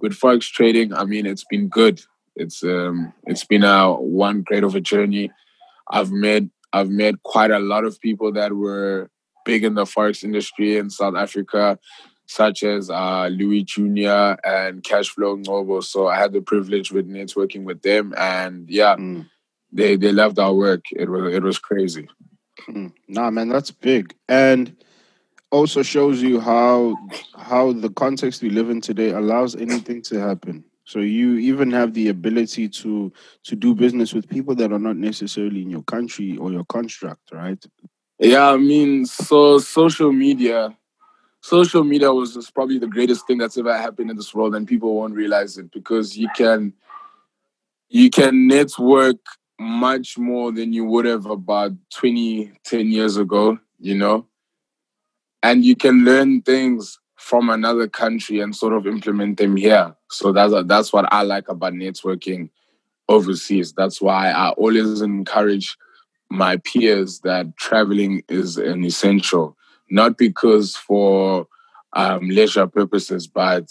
with 0.00 0.12
forex 0.12 0.50
trading, 0.50 0.92
I 0.92 1.04
mean, 1.04 1.26
it's 1.26 1.44
been 1.44 1.68
good. 1.68 2.02
It's 2.36 2.62
um, 2.62 3.12
it's 3.24 3.44
been 3.44 3.64
a 3.64 3.92
one 3.92 4.42
great 4.42 4.64
of 4.64 4.74
a 4.74 4.80
journey. 4.80 5.30
I've 5.90 6.12
met 6.12 6.44
I've 6.72 6.90
met 6.90 7.22
quite 7.22 7.50
a 7.50 7.58
lot 7.58 7.84
of 7.84 8.00
people 8.00 8.32
that 8.32 8.52
were 8.52 9.10
big 9.44 9.64
in 9.64 9.74
the 9.74 9.84
forex 9.84 10.22
industry 10.22 10.76
in 10.76 10.90
South 10.90 11.16
Africa, 11.16 11.78
such 12.26 12.62
as 12.62 12.90
uh, 12.90 13.28
Louis 13.28 13.64
Jr. 13.64 14.36
and 14.44 14.82
Cashflow 14.82 15.44
Noble. 15.44 15.82
So 15.82 16.08
I 16.08 16.16
had 16.16 16.32
the 16.32 16.40
privilege 16.40 16.92
with 16.92 17.08
networking 17.08 17.64
with 17.64 17.82
them, 17.82 18.14
and 18.16 18.68
yeah. 18.68 18.96
Mm 18.96 19.26
they 19.72 19.96
they 19.96 20.12
loved 20.12 20.38
our 20.38 20.54
work. 20.54 20.84
It 20.92 21.08
was 21.08 21.32
it 21.34 21.42
was 21.42 21.58
crazy. 21.58 22.08
Mm. 22.68 22.92
Nah, 23.08 23.30
man, 23.30 23.48
that's 23.48 23.70
big, 23.70 24.14
and 24.28 24.76
also 25.50 25.82
shows 25.82 26.22
you 26.22 26.40
how 26.40 26.96
how 27.36 27.72
the 27.72 27.90
context 27.90 28.42
we 28.42 28.50
live 28.50 28.70
in 28.70 28.80
today 28.80 29.10
allows 29.10 29.56
anything 29.56 30.02
to 30.02 30.20
happen. 30.20 30.64
So 30.90 30.98
you 30.98 31.36
even 31.36 31.70
have 31.70 31.94
the 31.94 32.08
ability 32.08 32.68
to 32.68 33.12
to 33.44 33.54
do 33.54 33.76
business 33.76 34.12
with 34.12 34.28
people 34.28 34.56
that 34.56 34.72
are 34.72 34.78
not 34.80 34.96
necessarily 34.96 35.62
in 35.62 35.70
your 35.70 35.84
country 35.84 36.36
or 36.36 36.50
your 36.50 36.64
construct, 36.64 37.30
right? 37.30 37.64
Yeah, 38.18 38.50
I 38.50 38.56
mean, 38.56 39.06
so 39.06 39.60
social 39.60 40.10
media, 40.10 40.76
social 41.42 41.84
media 41.84 42.12
was 42.12 42.34
just 42.34 42.52
probably 42.52 42.80
the 42.80 42.88
greatest 42.88 43.24
thing 43.28 43.38
that's 43.38 43.56
ever 43.56 43.76
happened 43.76 44.10
in 44.10 44.16
this 44.16 44.34
world, 44.34 44.56
and 44.56 44.66
people 44.66 44.96
won't 44.96 45.14
realize 45.14 45.58
it 45.58 45.70
because 45.70 46.18
you 46.18 46.28
can 46.36 46.72
you 47.88 48.10
can 48.10 48.48
network 48.48 49.18
much 49.60 50.18
more 50.18 50.50
than 50.50 50.72
you 50.72 50.84
would 50.86 51.04
have 51.04 51.26
about 51.26 51.70
20, 51.94 52.50
10 52.64 52.90
years 52.90 53.16
ago, 53.16 53.56
you 53.78 53.94
know? 53.94 54.26
And 55.40 55.64
you 55.64 55.76
can 55.76 56.04
learn 56.04 56.42
things 56.42 56.98
from 57.20 57.50
another 57.50 57.86
country 57.86 58.40
and 58.40 58.56
sort 58.56 58.72
of 58.72 58.86
implement 58.86 59.36
them 59.36 59.54
here. 59.54 59.94
So 60.10 60.32
that's 60.32 60.54
that's 60.64 60.92
what 60.92 61.06
I 61.12 61.22
like 61.22 61.48
about 61.48 61.74
networking 61.74 62.48
overseas. 63.08 63.74
That's 63.74 64.00
why 64.00 64.30
I 64.30 64.50
always 64.50 65.02
encourage 65.02 65.76
my 66.30 66.56
peers 66.58 67.20
that 67.20 67.56
traveling 67.58 68.22
is 68.28 68.56
an 68.56 68.84
essential, 68.84 69.56
not 69.90 70.16
because 70.16 70.76
for 70.76 71.46
um, 71.92 72.28
leisure 72.28 72.66
purposes, 72.66 73.26
but 73.26 73.68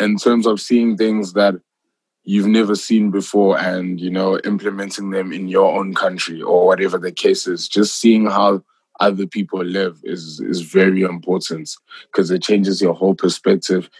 in 0.00 0.16
terms 0.16 0.46
of 0.46 0.60
seeing 0.60 0.96
things 0.96 1.34
that 1.34 1.54
you've 2.24 2.46
never 2.46 2.74
seen 2.74 3.10
before 3.10 3.58
and 3.58 4.00
you 4.00 4.10
know 4.10 4.38
implementing 4.38 5.10
them 5.10 5.32
in 5.34 5.48
your 5.48 5.78
own 5.78 5.94
country 5.94 6.40
or 6.40 6.66
whatever 6.66 6.96
the 6.96 7.12
case 7.12 7.46
is 7.46 7.68
just 7.68 8.00
seeing 8.00 8.24
how 8.24 8.62
other 9.00 9.26
people 9.26 9.64
live 9.64 10.00
is 10.04 10.40
is 10.40 10.60
very 10.60 11.02
important 11.02 11.70
because 12.06 12.30
it 12.30 12.42
changes 12.42 12.80
your 12.80 12.94
whole 12.94 13.14
perspective 13.14 13.90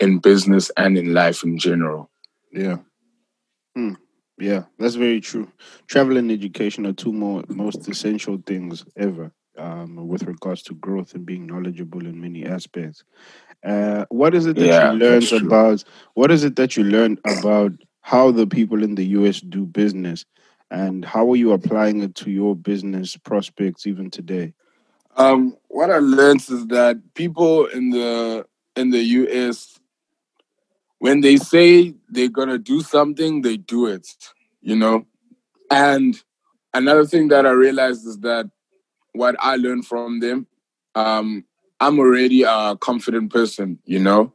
in 0.00 0.18
business 0.18 0.70
and 0.76 0.96
in 0.96 1.12
life 1.12 1.42
in 1.42 1.58
general. 1.58 2.10
Yeah. 2.52 2.78
Hmm. 3.74 3.94
yeah 4.38 4.64
that's 4.78 4.94
very 4.94 5.20
true. 5.20 5.50
Travel 5.86 6.16
and 6.16 6.32
education 6.32 6.86
are 6.86 6.92
two 6.92 7.12
more 7.12 7.44
most 7.48 7.88
essential 7.88 8.38
things 8.46 8.84
ever 8.96 9.32
um, 9.58 10.08
with 10.08 10.22
regards 10.22 10.62
to 10.62 10.74
growth 10.74 11.14
and 11.14 11.26
being 11.26 11.46
knowledgeable 11.46 12.06
in 12.06 12.20
many 12.20 12.46
aspects. 12.46 13.04
Uh, 13.64 14.04
what 14.08 14.34
is 14.34 14.46
it 14.46 14.56
that 14.56 14.66
yeah, 14.66 14.92
you 14.92 14.98
learned 14.98 15.32
about? 15.32 15.84
What 16.14 16.30
is 16.30 16.44
it 16.44 16.56
that 16.56 16.76
you 16.76 16.84
learned 16.84 17.20
about 17.26 17.72
how 18.00 18.30
the 18.30 18.46
people 18.46 18.82
in 18.82 18.94
the 18.94 19.04
US 19.18 19.40
do 19.40 19.66
business, 19.66 20.24
and 20.70 21.04
how 21.04 21.30
are 21.30 21.36
you 21.36 21.52
applying 21.52 22.02
it 22.02 22.14
to 22.16 22.30
your 22.30 22.54
business 22.54 23.16
prospects 23.16 23.86
even 23.86 24.10
today? 24.10 24.52
Um, 25.16 25.56
what 25.68 25.90
I 25.90 25.98
learned 25.98 26.40
is 26.40 26.66
that 26.68 27.00
people 27.14 27.66
in 27.66 27.90
the 27.90 28.46
in 28.76 28.90
the 28.90 29.02
US, 29.02 29.80
when 30.98 31.20
they 31.20 31.36
say 31.36 31.94
they're 32.08 32.28
gonna 32.28 32.58
do 32.58 32.80
something, 32.80 33.42
they 33.42 33.56
do 33.56 33.86
it. 33.86 34.08
You 34.60 34.76
know, 34.76 35.06
and 35.70 36.20
another 36.74 37.06
thing 37.06 37.28
that 37.28 37.46
I 37.46 37.50
realized 37.50 38.06
is 38.06 38.18
that 38.18 38.50
what 39.12 39.36
I 39.40 39.56
learned 39.56 39.86
from 39.86 40.20
them 40.20 40.46
um, 40.98 41.44
I'm 41.80 41.98
already 41.98 42.42
a 42.42 42.76
confident 42.76 43.32
person, 43.32 43.78
you 43.84 44.00
know. 44.00 44.32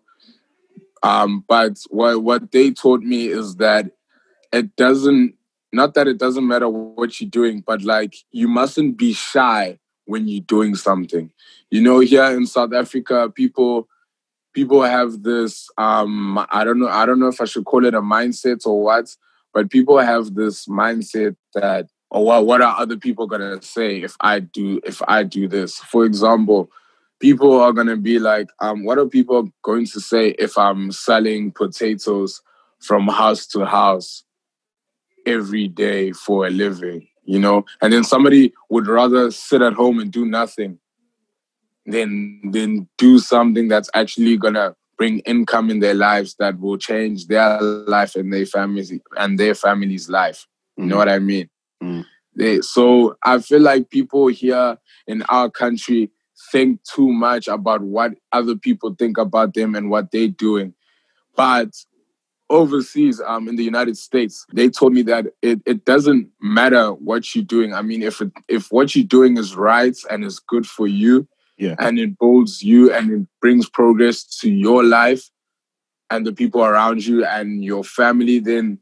Um, 1.02 1.44
but 1.48 1.78
what 1.90 2.24
what 2.24 2.52
they 2.54 2.72
taught 2.72 3.02
me 3.02 3.28
is 3.28 3.58
that 3.58 3.92
it 4.54 4.76
doesn't 4.78 5.36
not 5.74 5.96
that 5.96 6.08
it 6.08 6.20
doesn't 6.20 6.48
matter 6.48 6.70
what 6.70 7.20
you're 7.20 7.30
doing, 7.30 7.64
but 7.66 7.82
like 7.84 8.16
you 8.32 8.48
mustn't 8.48 8.98
be 8.98 9.14
shy 9.14 9.80
when 10.06 10.28
you're 10.28 10.42
doing 10.42 10.76
something. 10.76 11.32
You 11.72 11.82
know, 11.82 12.00
here 12.00 12.26
in 12.26 12.46
South 12.46 12.74
Africa, 12.74 13.32
people 13.34 13.88
people 14.54 14.84
have 14.84 15.24
this 15.24 15.70
um 15.78 16.38
I 16.52 16.64
don't 16.64 16.80
know, 16.80 16.88
I 16.88 17.06
don't 17.06 17.20
know 17.20 17.28
if 17.28 17.42
I 17.42 17.46
should 17.46 17.66
call 17.66 17.86
it 17.86 17.96
a 17.96 18.02
mindset 18.02 18.66
or 18.68 18.84
what, 18.84 19.16
but 19.54 19.72
people 19.72 19.98
have 19.98 20.36
this 20.36 20.68
mindset 20.68 21.36
that 21.56 21.88
oh 22.12 22.22
well, 22.22 22.46
what 22.46 22.62
are 22.62 22.80
other 22.80 22.98
people 22.98 23.26
gonna 23.26 23.62
say 23.62 24.02
if 24.02 24.16
I 24.22 24.40
do 24.40 24.80
if 24.86 25.02
I 25.08 25.24
do 25.24 25.48
this? 25.48 25.80
For 25.80 26.06
example, 26.06 26.70
people 27.20 27.60
are 27.60 27.74
gonna 27.74 27.98
be 27.98 28.20
like, 28.20 28.50
um, 28.60 28.84
what 28.84 29.00
are 29.00 29.08
people 29.08 29.50
going 29.64 29.88
to 29.88 30.00
say 30.00 30.30
if 30.38 30.56
I'm 30.56 30.92
selling 30.92 31.52
potatoes 31.52 32.42
from 32.80 33.08
house 33.08 33.48
to 33.48 33.66
house 33.66 34.24
every 35.26 35.68
day 35.68 36.12
for 36.12 36.48
a 36.48 36.50
living? 36.50 37.08
You 37.26 37.40
know, 37.40 37.66
and 37.82 37.94
then 37.94 38.04
somebody 38.04 38.54
would 38.70 38.88
rather 38.88 39.32
sit 39.32 39.62
at 39.62 39.74
home 39.74 40.00
and 40.00 40.12
do 40.12 40.26
nothing 40.26 40.80
than 41.86 42.52
than 42.52 42.88
do 42.98 43.20
something 43.20 43.68
that's 43.68 43.90
actually 43.94 44.38
gonna 44.38 44.76
bring 44.98 45.20
income 45.20 45.70
in 45.70 45.80
their 45.80 45.94
lives 45.94 46.36
that 46.40 46.60
will 46.60 46.78
change 46.78 47.28
their 47.28 47.60
life 47.62 48.16
and 48.16 48.32
their 48.32 48.46
families 48.46 48.94
and 49.18 49.40
their 49.40 49.56
family's 49.56 50.10
life. 50.10 50.48
You 50.78 50.86
mm 50.86 50.88
know 50.90 50.98
what 50.98 51.10
I 51.10 51.20
mean? 51.20 51.50
mm 51.82 52.06
They, 52.36 52.62
so 52.62 53.16
I 53.24 53.40
feel 53.40 53.62
like 53.62 53.90
people 53.90 54.28
here 54.28 54.78
in 55.08 55.24
our 55.24 55.50
country 55.50 56.12
think 56.52 56.82
too 56.84 57.12
much 57.12 57.48
about 57.48 57.82
what 57.82 58.14
other 58.32 58.56
people 58.56 58.96
think 58.98 59.18
about 59.18 59.54
them 59.54 59.76
and 59.76 59.90
what 59.90 60.12
they're 60.12 60.28
doing. 60.28 60.74
But 61.36 61.70
overseas, 62.54 63.20
um, 63.26 63.48
in 63.48 63.56
the 63.56 63.64
United 63.64 63.98
States, 63.98 64.46
they 64.54 64.70
told 64.70 64.94
me 64.94 65.02
that 65.02 65.26
it, 65.42 65.62
it 65.66 65.84
doesn't 65.86 66.30
matter 66.40 66.94
what 66.94 67.34
you're 67.34 67.44
doing. 67.44 67.74
I 67.74 67.82
mean, 67.82 68.04
if 68.04 68.22
it, 68.22 68.32
if 68.48 68.72
what 68.72 68.96
you're 68.96 69.06
doing 69.06 69.38
is 69.38 69.56
right 69.56 69.98
and 70.10 70.24
is 70.24 70.40
good 70.40 70.66
for 70.66 70.88
you, 70.88 71.28
yeah. 71.58 71.76
and 71.80 72.00
it 72.00 72.18
builds 72.20 72.64
you 72.64 72.94
and 72.94 73.12
it 73.12 73.28
brings 73.42 73.70
progress 73.70 74.24
to 74.40 74.50
your 74.50 74.84
life 74.84 75.30
and 76.10 76.26
the 76.26 76.34
people 76.34 76.64
around 76.64 77.06
you 77.06 77.26
and 77.26 77.64
your 77.64 77.84
family, 77.84 78.40
then 78.40 78.80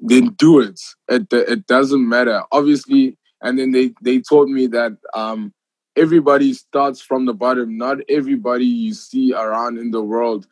then 0.00 0.28
do 0.38 0.60
it. 0.60 0.80
It 1.08 1.26
it 1.32 1.66
doesn't 1.66 2.08
matter. 2.08 2.42
Obviously, 2.50 3.18
and 3.42 3.58
then 3.58 3.72
they 3.72 3.92
they 4.02 4.20
told 4.20 4.48
me 4.50 4.66
that 4.68 4.92
um 5.14 5.52
everybody 5.96 6.52
starts 6.54 7.00
from 7.00 7.26
the 7.26 7.34
bottom. 7.34 7.76
Not 7.76 7.98
everybody 8.08 8.64
you 8.64 8.94
see 8.94 9.32
around 9.32 9.78
in 9.78 9.90
the 9.90 10.02
world 10.02 10.46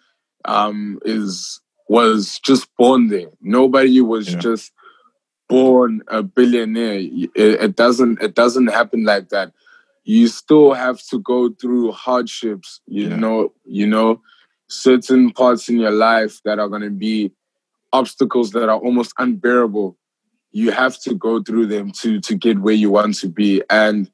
um, 0.45 0.99
is 1.05 1.61
was 1.88 2.38
just 2.41 2.75
born 2.76 3.09
there. 3.09 3.29
Nobody 3.41 4.00
was 4.00 4.33
yeah. 4.33 4.38
just 4.38 4.73
born 5.49 6.03
a 6.09 6.23
billionaire. 6.23 6.99
It, 7.00 7.31
it, 7.35 7.76
doesn't 7.76 8.23
it 8.23 8.35
doesn't 8.35 8.69
happen 8.69 9.05
like 9.05 9.29
that. 9.31 9.53
You 10.05 10.29
still 10.29 10.73
have 10.75 11.03
to 11.09 11.19
go 11.19 11.50
through 11.50 11.93
hardships. 11.93 12.81
You 12.87 13.09
yeah. 13.09 13.17
know, 13.17 13.53
you 13.64 13.87
know, 13.87 14.21
certain 14.69 15.31
parts 15.31 15.69
in 15.69 15.79
your 15.79 15.91
life 15.91 16.41
that 16.45 16.59
are 16.59 16.69
going 16.69 16.83
to 16.83 16.91
be 16.91 17.33
obstacles 17.93 18.50
that 18.50 18.69
are 18.69 18.79
almost 18.79 19.14
unbearable. 19.19 19.97
You 20.53 20.71
have 20.71 21.00
to 21.03 21.14
go 21.14 21.43
through 21.43 21.67
them 21.67 21.91
to 22.00 22.21
to 22.21 22.35
get 22.35 22.61
where 22.61 22.75
you 22.75 22.91
want 22.91 23.17
to 23.17 23.29
be. 23.29 23.62
And 23.71 24.11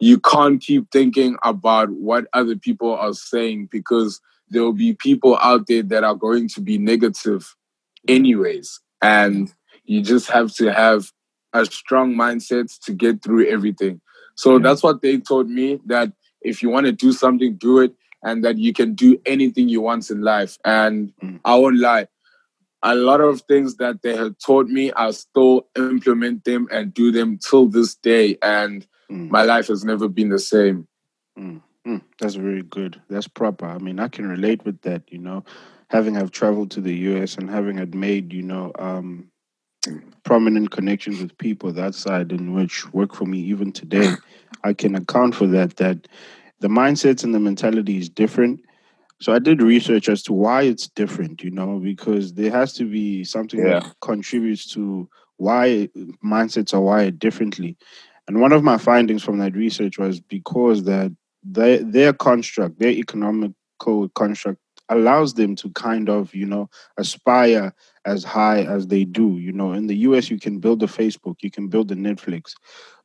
you 0.00 0.20
can't 0.20 0.60
keep 0.60 0.90
thinking 0.92 1.36
about 1.42 1.90
what 1.90 2.26
other 2.32 2.56
people 2.56 2.94
are 2.94 3.14
saying 3.14 3.68
because 3.70 4.20
there 4.50 4.62
will 4.62 4.72
be 4.72 4.94
people 4.94 5.36
out 5.38 5.66
there 5.66 5.82
that 5.82 6.04
are 6.04 6.14
going 6.14 6.48
to 6.48 6.60
be 6.60 6.78
negative 6.78 7.54
anyways 8.06 8.80
and 9.02 9.52
you 9.84 10.02
just 10.02 10.28
have 10.28 10.52
to 10.54 10.72
have 10.72 11.10
a 11.52 11.64
strong 11.64 12.14
mindset 12.14 12.72
to 12.80 12.92
get 12.92 13.22
through 13.22 13.46
everything 13.46 14.00
so 14.34 14.52
yeah. 14.52 14.62
that's 14.62 14.82
what 14.82 15.02
they 15.02 15.18
told 15.18 15.48
me 15.48 15.80
that 15.86 16.12
if 16.42 16.62
you 16.62 16.68
want 16.68 16.86
to 16.86 16.92
do 16.92 17.12
something 17.12 17.56
do 17.56 17.80
it 17.80 17.94
and 18.22 18.44
that 18.44 18.58
you 18.58 18.72
can 18.72 18.94
do 18.94 19.20
anything 19.26 19.68
you 19.68 19.80
want 19.80 20.10
in 20.10 20.20
life 20.20 20.58
and 20.64 21.12
mm. 21.22 21.40
i 21.44 21.54
won't 21.54 21.78
lie 21.78 22.06
a 22.82 22.94
lot 22.94 23.20
of 23.20 23.40
things 23.42 23.76
that 23.76 24.02
they 24.02 24.14
have 24.14 24.36
taught 24.38 24.68
me 24.68 24.92
i 24.92 25.10
still 25.10 25.66
implement 25.76 26.44
them 26.44 26.68
and 26.70 26.94
do 26.94 27.10
them 27.10 27.38
till 27.38 27.66
this 27.66 27.94
day 27.96 28.36
and 28.42 28.86
Mm. 29.10 29.30
My 29.30 29.42
life 29.42 29.68
has 29.68 29.84
never 29.84 30.08
been 30.08 30.28
the 30.28 30.38
same. 30.38 30.86
Mm. 31.38 31.62
Mm. 31.86 32.02
That's 32.20 32.34
very 32.34 32.62
good. 32.62 33.00
That's 33.08 33.28
proper. 33.28 33.66
I 33.66 33.78
mean, 33.78 33.98
I 34.00 34.08
can 34.08 34.28
relate 34.28 34.64
with 34.64 34.80
that. 34.82 35.02
You 35.10 35.18
know, 35.18 35.44
having 35.88 36.14
have 36.14 36.30
traveled 36.30 36.70
to 36.72 36.80
the 36.80 36.94
U.S. 36.94 37.36
and 37.36 37.48
having 37.48 37.76
had 37.78 37.94
made 37.94 38.32
you 38.32 38.42
know 38.42 38.72
um, 38.78 39.30
prominent 40.24 40.70
connections 40.70 41.20
with 41.20 41.36
people 41.38 41.72
that 41.72 41.94
side 41.94 42.32
in 42.32 42.52
which 42.54 42.92
work 42.92 43.14
for 43.14 43.24
me 43.24 43.38
even 43.40 43.72
today, 43.72 44.14
I 44.64 44.72
can 44.72 44.94
account 44.94 45.34
for 45.34 45.46
that. 45.48 45.76
That 45.76 46.08
the 46.60 46.68
mindsets 46.68 47.24
and 47.24 47.34
the 47.34 47.40
mentality 47.40 47.98
is 47.98 48.08
different. 48.08 48.60
So 49.20 49.32
I 49.32 49.40
did 49.40 49.60
research 49.62 50.08
as 50.08 50.22
to 50.24 50.32
why 50.32 50.62
it's 50.62 50.88
different, 50.88 51.42
you 51.42 51.50
know, 51.50 51.78
because 51.80 52.34
there 52.34 52.52
has 52.52 52.72
to 52.74 52.84
be 52.84 53.24
something 53.24 53.60
Yeah. 53.60 53.80
that 53.80 53.94
contributes 54.00 54.66
to 54.74 55.08
why 55.38 55.88
mindsets 56.24 56.72
are 56.72 56.80
wired 56.80 57.18
differently. 57.18 57.76
And 58.28 58.40
one 58.40 58.52
of 58.52 58.62
my 58.62 58.78
findings 58.78 59.22
from 59.24 59.38
that 59.38 59.56
research 59.56 59.98
was 59.98 60.20
because 60.20 60.84
that 60.84 61.12
they, 61.42 61.78
their 61.78 62.12
construct, 62.12 62.78
their 62.78 62.90
economical 62.90 64.08
construct 64.14 64.60
allows 64.88 65.34
them 65.34 65.54
to 65.56 65.70
kind 65.70 66.08
of, 66.08 66.34
you 66.34 66.46
know, 66.46 66.70
aspire 66.96 67.74
as 68.04 68.24
high 68.24 68.62
as 68.62 68.86
they 68.86 69.04
do. 69.04 69.38
You 69.38 69.52
know, 69.52 69.72
in 69.72 69.86
the 69.86 69.96
US 69.96 70.30
you 70.30 70.38
can 70.38 70.58
build 70.58 70.82
a 70.82 70.86
Facebook, 70.86 71.36
you 71.42 71.50
can 71.50 71.68
build 71.68 71.90
a 71.92 71.94
Netflix. 71.94 72.54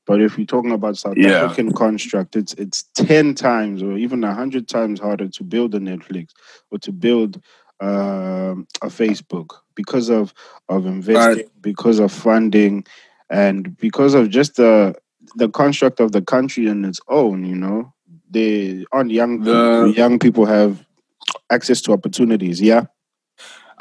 But 0.06 0.22
if 0.22 0.38
you're 0.38 0.46
talking 0.46 0.72
about 0.72 0.98
South 0.98 1.18
Yeah. 1.18 1.46
African 1.46 1.74
construct, 1.74 2.36
it's 2.36 2.54
it's 2.54 2.84
ten 2.94 3.36
times 3.36 3.82
or 3.82 3.98
even 3.98 4.24
a 4.24 4.34
hundred 4.34 4.68
times 4.68 5.00
harder 5.00 5.30
to 5.30 5.44
build 5.44 5.76
a 5.76 5.80
Netflix 5.80 6.32
or 6.72 6.80
to 6.80 6.92
build 6.92 7.42
um, 7.80 8.68
a 8.82 8.88
Facebook 8.88 9.52
because 9.76 10.10
of 10.10 10.34
of 10.70 10.86
investing, 10.86 11.50
because 11.62 12.00
of 12.00 12.12
funding, 12.12 12.86
and 13.30 13.78
because 13.78 14.14
of 14.14 14.30
just 14.30 14.56
the 14.58 14.96
the 15.36 15.50
construct 15.50 16.00
of 16.00 16.12
the 16.12 16.22
country 16.22 16.68
in 16.68 16.84
its 16.86 17.00
own. 17.08 17.46
You 17.46 17.56
know, 17.56 17.93
they 18.34 18.86
on 18.92 19.10
young 19.10 19.42
The- 19.44 19.94
young 19.96 20.20
people 20.20 20.46
have 20.46 20.86
access 21.50 21.82
to 21.82 21.94
opportunities. 21.94 22.60
Yeah, 22.62 22.86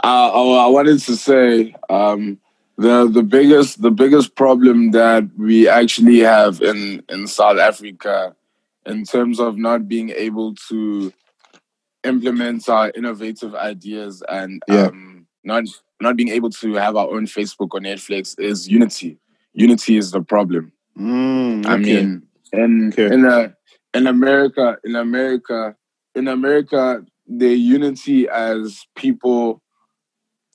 Uh, 0.05 0.31
oh, 0.33 0.57
I 0.59 0.69
wanted 0.69 0.99
to 1.01 1.17
say 1.17 1.75
um, 1.91 2.39
the 2.77 3.09
the 3.09 3.23
biggest 3.23 3.83
the 3.83 3.91
biggest 3.91 4.35
problem 4.37 4.91
that 4.93 5.25
we 5.39 5.69
actually 5.69 6.21
have 6.21 6.61
in 6.63 7.03
in 7.09 7.27
South 7.27 7.59
Africa 7.59 8.35
in 8.87 9.05
terms 9.05 9.39
of 9.39 9.57
not 9.57 9.87
being 9.89 10.11
able 10.11 10.55
to 10.69 11.13
implement 12.05 12.69
our 12.69 12.91
innovative 12.97 13.55
ideas 13.55 14.23
and 14.29 14.63
Yeah. 14.69 14.87
um, 14.89 15.27
not 15.45 15.65
not 16.01 16.17
being 16.17 16.31
able 16.31 16.51
to 16.51 16.75
have 16.75 16.97
our 16.97 17.09
own 17.15 17.27
Facebook 17.27 17.69
or 17.73 17.81
Netflix 17.81 18.35
is 18.39 18.69
unity. 18.69 19.19
Unity 19.55 19.97
is 19.97 20.11
the 20.11 20.21
problem. 20.23 20.73
Mm, 20.99 21.65
I 21.67 21.77
mean, 21.77 22.23
in 22.53 22.89
Okay. 22.89 23.07
in 23.15 23.25
a, 23.25 23.55
in 23.95 24.07
America, 24.07 24.79
in 24.85 24.97
America, 24.97 25.77
in 26.15 26.29
America, 26.29 27.05
the 27.27 27.55
unity 27.55 28.29
as 28.29 28.87
people 28.97 29.63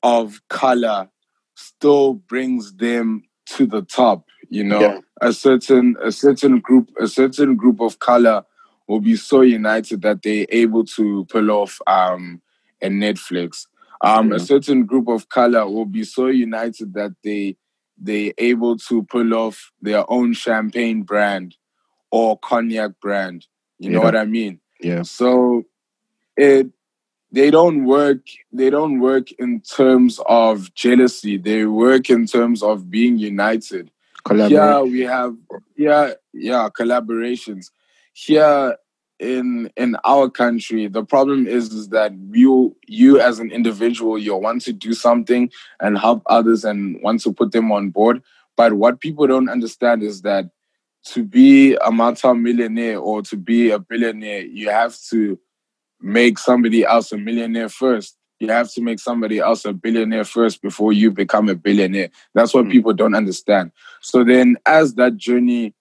of 0.03 0.39
color 0.49 1.09
still 1.55 2.13
brings 2.15 2.73
them 2.75 3.23
to 3.47 3.65
the 3.65 3.81
top. 3.83 4.25
You 4.49 4.63
know, 4.63 4.81
Yeah. 4.81 4.99
a 5.21 5.33
certain 5.33 5.95
a 6.01 6.11
certain 6.11 6.59
group 6.59 6.91
a 6.99 7.07
certain 7.07 7.55
group 7.55 7.81
of 7.81 7.99
color 7.99 8.45
will 8.87 9.01
be 9.01 9.15
so 9.15 9.41
united 9.41 10.01
that 10.03 10.21
they're 10.21 10.45
able 10.49 10.85
to 10.85 11.25
pull 11.25 11.51
off 11.51 11.79
um 11.87 12.41
a 12.81 12.87
Netflix. 12.89 13.65
Um, 14.01 14.31
a 14.31 14.39
certain 14.39 14.85
group 14.85 15.07
of 15.07 15.29
color 15.29 15.67
will 15.67 15.85
be 15.87 16.03
so 16.03 16.27
united 16.27 16.93
that 16.93 17.13
they 17.23 17.57
they're 17.97 18.33
able 18.37 18.77
to 18.77 19.03
pull 19.03 19.33
off 19.33 19.71
their 19.81 20.09
own 20.11 20.33
champagne 20.33 21.01
brand 21.01 21.55
or 22.11 22.37
cognac 22.37 22.99
brand. 23.01 23.45
You 23.79 23.89
know 23.91 23.99
what 24.01 24.15
I 24.15 24.25
mean? 24.25 24.59
yeah, 24.81 25.03
So 25.03 25.63
it 26.35 26.67
they 27.31 27.51
don't 27.51 27.85
work 27.85 28.21
they 28.53 28.69
don't 28.69 28.99
work 28.99 29.31
in 29.33 29.61
terms 29.61 30.19
of 30.27 30.73
jealousy. 30.73 31.37
They 31.37 31.65
work 31.65 32.09
in 32.09 32.25
terms 32.25 32.63
of 32.63 32.89
being 32.89 33.17
united. 33.17 33.91
Here 34.49 34.83
we 34.83 35.01
have 35.01 35.35
yeah 35.75 36.13
yeah 36.33 36.69
collaborations. 36.69 37.71
Here 38.13 38.75
in 39.19 39.69
in 39.75 39.97
our 40.03 40.29
country, 40.29 40.87
the 40.87 41.03
problem 41.03 41.47
is, 41.47 41.71
is 41.73 41.89
that 41.89 42.13
you 42.31 42.75
you 42.87 43.19
as 43.19 43.39
an 43.39 43.51
individual 43.51 44.17
you 44.17 44.35
want 44.35 44.61
to 44.63 44.73
do 44.73 44.93
something 44.93 45.49
and 45.79 45.97
help 45.97 46.23
others 46.27 46.63
and 46.63 47.01
want 47.01 47.21
to 47.21 47.33
put 47.33 47.51
them 47.51 47.71
on 47.71 47.89
board. 47.89 48.21
But 48.55 48.73
what 48.73 48.99
people 48.99 49.27
don't 49.27 49.49
understand 49.49 50.01
is 50.03 50.21
that 50.23 50.49
to 51.13 51.23
be 51.23 51.75
a 51.75 51.91
multi-millionaire 51.91 52.99
or 52.99 53.21
to 53.23 53.37
be 53.37 53.71
a 53.71 53.79
billionaire, 53.79 54.41
you 54.41 54.69
have 54.69 54.97
to 55.09 55.39
make 56.01 56.37
somebody 56.37 56.83
else 56.85 57.11
a 57.11 57.17
millionaire 57.17 57.69
first. 57.69 58.17
You 58.39 58.49
have 58.49 58.71
to 58.73 58.81
make 58.81 58.99
somebody 58.99 59.39
else 59.39 59.65
a 59.65 59.73
billionaire 59.73 60.23
first 60.23 60.61
before 60.61 60.93
you 60.93 61.11
become 61.11 61.49
a 61.49 61.55
billionaire. 61.55 62.09
That's 62.35 62.53
what 62.53 62.65
Mm. 62.65 62.71
people 62.71 62.93
don't 62.93 63.15
understand. 63.15 63.71
So 64.01 64.23
then, 64.23 64.57
as 64.65 64.93
that 64.95 65.17
journey 65.17 65.73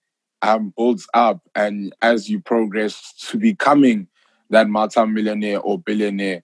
um, 0.43 0.73
builds 0.77 1.07
up 1.13 1.41
and 1.55 1.95
as 2.03 2.29
you 2.31 2.41
progress 2.41 3.13
to 3.31 3.39
becoming 3.39 4.09
that 4.51 4.69
multi-millionaire 4.69 5.61
or 5.61 5.79
billionaire, 5.79 6.43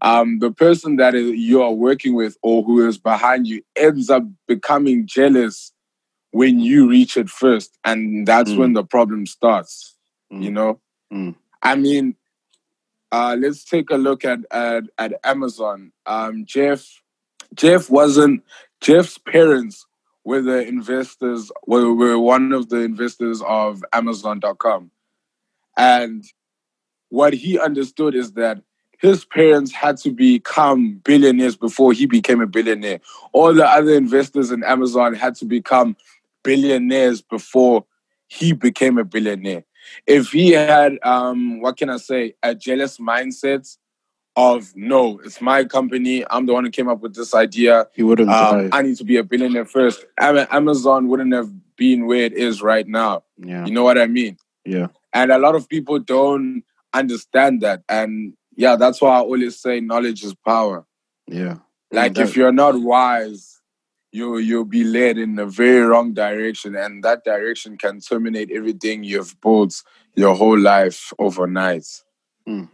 um, 0.00 0.38
the 0.38 0.50
person 0.50 0.96
that 0.96 1.14
you 1.14 1.62
are 1.62 1.72
working 1.72 2.14
with 2.14 2.36
or 2.42 2.62
who 2.62 2.86
is 2.86 2.98
behind 2.98 3.46
you 3.46 3.62
ends 3.76 4.10
up 4.10 4.24
becoming 4.48 5.06
jealous 5.06 5.72
when 6.32 6.60
you 6.60 6.88
reach 6.88 7.16
it 7.16 7.30
first, 7.30 7.78
and 7.84 8.26
that's 8.26 8.52
Mm. 8.52 8.58
when 8.58 8.72
the 8.74 8.84
problem 8.84 9.26
starts. 9.26 9.96
You 10.30 10.50
Mm. 10.50 10.54
know, 10.54 10.80
Mm. 11.12 11.36
I 11.62 11.76
mean, 11.76 12.16
uh, 13.12 13.36
let's 13.38 13.64
take 13.64 13.90
a 13.90 13.96
look 13.96 14.24
at 14.24 14.40
at, 14.50 14.84
at 14.98 15.20
Amazon. 15.24 15.92
Um, 16.06 16.44
Jeff 16.46 16.86
Jeff 17.54 17.90
wasn't 17.90 18.42
Jeff's 18.80 19.18
parents 19.18 19.86
were 20.24 20.42
the 20.42 20.66
investors 20.66 21.52
were, 21.66 21.92
were 21.94 22.18
one 22.18 22.52
of 22.52 22.68
the 22.70 22.78
investors 22.78 23.42
of 23.46 23.84
Amazon.com. 23.92 24.90
And 25.76 26.24
what 27.10 27.32
he 27.34 27.58
understood 27.58 28.14
is 28.14 28.32
that 28.34 28.62
his 28.98 29.24
parents 29.24 29.72
had 29.72 29.96
to 29.98 30.10
become 30.12 31.00
billionaires 31.04 31.56
before 31.56 31.92
he 31.92 32.06
became 32.06 32.40
a 32.40 32.46
billionaire. 32.46 33.00
All 33.32 33.52
the 33.54 33.66
other 33.68 33.94
investors 33.94 34.50
in 34.52 34.64
Amazon 34.64 35.14
had 35.14 35.34
to 35.36 35.44
become 35.44 35.96
billionaires 36.42 37.22
before 37.22 37.84
he 38.28 38.52
became 38.52 38.98
a 38.98 39.04
billionaire. 39.04 39.64
If 40.06 40.30
he 40.32 40.52
had, 40.52 40.98
um, 41.02 41.60
what 41.60 41.76
can 41.76 41.90
I 41.90 41.96
say, 41.96 42.34
a 42.42 42.54
jealous 42.54 42.98
mindset 42.98 43.76
of 44.36 44.72
no, 44.74 45.20
it's 45.24 45.40
my 45.40 45.64
company, 45.64 46.24
I'm 46.30 46.46
the 46.46 46.54
one 46.54 46.64
who 46.64 46.70
came 46.70 46.88
up 46.88 47.00
with 47.00 47.14
this 47.14 47.34
idea, 47.34 47.88
He 47.94 48.02
wouldn't 48.02 48.30
um. 48.30 48.70
I 48.72 48.82
need 48.82 48.96
to 48.96 49.04
be 49.04 49.16
a 49.18 49.24
billionaire 49.24 49.66
first. 49.66 50.06
Am- 50.18 50.46
Amazon 50.50 51.08
wouldn't 51.08 51.34
have 51.34 51.50
been 51.76 52.06
where 52.06 52.22
it 52.24 52.32
is 52.32 52.62
right 52.62 52.86
now. 52.86 53.24
yeah, 53.36 53.66
You 53.66 53.72
know 53.72 53.82
what 53.82 53.98
I 53.98 54.06
mean? 54.06 54.36
yeah, 54.64 54.86
And 55.12 55.30
a 55.32 55.38
lot 55.38 55.54
of 55.54 55.68
people 55.68 55.98
don't 55.98 56.64
understand 56.94 57.60
that. 57.62 57.82
And 57.88 58.34
yeah, 58.56 58.76
that's 58.76 59.02
why 59.02 59.16
I 59.16 59.20
always 59.20 59.58
say 59.60 59.80
knowledge 59.80 60.24
is 60.24 60.34
power. 60.34 60.86
yeah. 61.26 61.56
Like 61.90 62.14
that- 62.14 62.28
if 62.28 62.36
you're 62.36 62.52
not 62.52 62.80
wise, 62.80 63.60
you 64.12 64.36
you'll 64.36 64.64
be 64.64 64.84
led 64.84 65.18
in 65.18 65.38
a 65.38 65.46
very 65.46 65.80
wrong 65.80 66.12
direction, 66.12 66.76
and 66.76 67.02
that 67.02 67.24
direction 67.24 67.76
can 67.76 68.00
terminate 68.00 68.50
everything 68.50 69.02
you've 69.02 69.40
built 69.40 69.82
your 70.14 70.34
whole 70.34 70.58
life 70.58 71.12
overnight. 71.18 71.86
Hmm. 72.46 72.64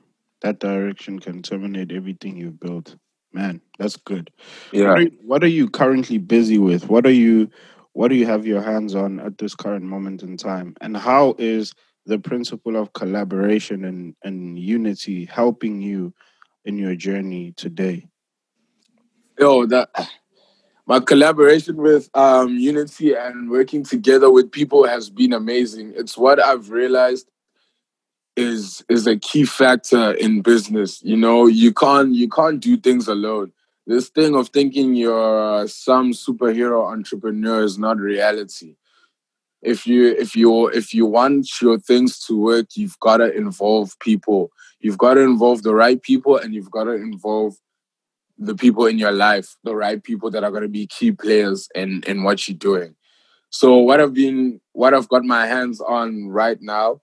that 0.40 0.61
direction 0.61 1.18
can 1.18 1.42
terminate 1.42 1.92
everything 1.92 2.37
you've 2.37 2.59
built. 2.59 2.96
Man, 3.33 3.61
that's 3.79 3.96
good. 3.96 4.31
Yeah. 4.72 4.88
What, 4.88 4.98
are, 4.98 5.07
what 5.24 5.44
are 5.44 5.48
you 5.48 5.68
currently 5.68 6.16
busy 6.16 6.59
with? 6.59 6.88
What 6.88 7.05
are 7.07 7.12
you 7.12 7.51
what 7.92 8.09
do 8.09 8.14
you 8.14 8.27
have 8.27 8.46
your 8.46 8.62
hands 8.62 8.94
on 8.94 9.18
at 9.20 9.38
this 9.38 9.55
current 9.55 9.85
moment 9.85 10.22
in 10.22 10.37
time? 10.37 10.74
And 10.81 10.96
how 10.96 11.35
is 11.38 11.74
the 12.07 12.18
principle 12.18 12.77
of 12.77 12.92
collaboration 12.92 13.85
and, 13.85 14.14
and 14.22 14.59
unity 14.59 15.24
helping 15.24 15.81
you 15.81 16.14
in 16.64 16.79
your 16.79 16.94
journey 16.94 17.53
today? 17.57 18.07
Yo, 19.38 19.66
that 19.66 19.90
my 20.88 21.01
collaboration 21.01 21.77
with 21.77 22.09
um, 22.14 22.59
Unity 22.59 23.14
and 23.14 23.51
working 23.51 23.85
together 23.85 24.31
with 24.31 24.51
people 24.51 24.87
has 24.87 25.11
been 25.11 25.35
amazing. 25.35 25.92
It's 25.94 26.16
what 26.16 26.42
I've 26.42 26.70
realized 26.70 27.31
is 28.37 28.83
is 28.88 29.07
a 29.07 29.18
key 29.18 29.44
factor 29.44 30.12
in 30.12 30.40
business. 30.40 31.03
You 31.03 31.18
know, 31.18 31.46
you 31.46 31.74
can't 31.74 32.14
you 32.14 32.31
can't 32.31 32.59
do 32.59 32.79
things 32.79 33.07
alone. 33.07 33.53
This 33.87 34.09
thing 34.09 34.35
of 34.35 34.48
thinking 34.48 34.94
you're 34.94 35.68
some 35.68 36.12
superhero 36.12 36.90
entrepreneur 36.90 37.64
is 37.64 37.79
not 37.79 37.98
reality. 37.98 38.77
If 39.61 39.87
you 39.87 40.07
if 40.07 40.35
you 40.35 40.68
if 40.68 40.94
you 40.94 41.05
want 41.05 41.61
your 41.61 41.79
things 41.79 42.18
to 42.20 42.40
work, 42.40 42.68
you've 42.77 42.98
got 43.01 43.18
to 43.18 43.31
involve 43.37 43.98
people. 43.98 44.51
You've 44.81 44.98
got 44.98 45.14
to 45.14 45.20
involve 45.20 45.64
the 45.64 45.74
right 45.74 46.01
people, 46.01 46.38
and 46.38 46.55
you've 46.55 46.70
got 46.70 46.85
to 46.85 46.92
involve 46.92 47.57
the 48.38 48.55
people 48.55 48.87
in 48.87 48.98
your 48.98 49.12
life, 49.12 49.57
the 49.64 49.74
right 49.74 50.03
people 50.03 50.31
that 50.31 50.44
are 50.44 50.51
going 50.51 50.62
to 50.62 50.68
be 50.68 50.87
key 50.87 51.12
players 51.12 51.68
in 51.74 52.03
in 52.07 52.22
what 52.22 52.46
you're 52.46 52.57
doing. 52.57 52.94
So 53.51 53.79
what 53.79 54.01
I've 54.01 54.14
been, 54.14 54.61
what 54.72 54.94
I've 54.94 55.09
got 55.09 55.24
my 55.24 55.46
hands 55.46 55.81
on 55.81 56.29
right 56.29 56.59
now, 56.61 57.01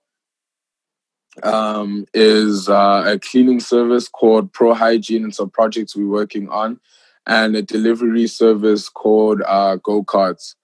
um, 1.42 2.06
is 2.14 2.68
uh, 2.68 3.04
a 3.06 3.18
cleaning 3.18 3.60
service 3.60 4.08
called 4.08 4.52
Pro 4.52 4.72
Hygiene. 4.74 5.26
It's 5.26 5.38
a 5.38 5.46
project 5.46 5.94
we're 5.96 6.06
working 6.06 6.48
on, 6.48 6.80
and 7.26 7.56
a 7.56 7.62
delivery 7.62 8.26
service 8.26 8.88
called 8.88 9.42
uh, 9.46 9.76
Go 9.76 10.04
Karts. 10.04 10.54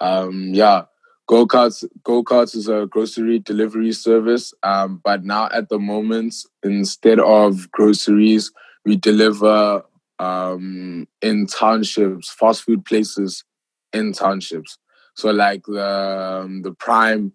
Um, 0.00 0.50
yeah, 0.52 0.84
Go 1.28 1.46
Karts. 1.46 1.84
Go 2.02 2.24
is 2.42 2.68
a 2.68 2.86
grocery 2.86 3.38
delivery 3.38 3.92
service, 3.92 4.52
um, 4.62 5.00
but 5.04 5.24
now 5.24 5.48
at 5.52 5.68
the 5.68 5.78
moment, 5.78 6.34
instead 6.62 7.20
of 7.20 7.70
groceries, 7.70 8.50
we 8.84 8.96
deliver 8.96 9.84
um, 10.22 11.08
in 11.20 11.46
townships, 11.46 12.30
fast 12.30 12.62
food 12.62 12.84
places 12.84 13.44
in 13.92 14.12
townships. 14.12 14.78
So 15.14 15.30
like 15.30 15.64
the 15.66 16.40
um, 16.44 16.62
the 16.62 16.72
prime 16.72 17.32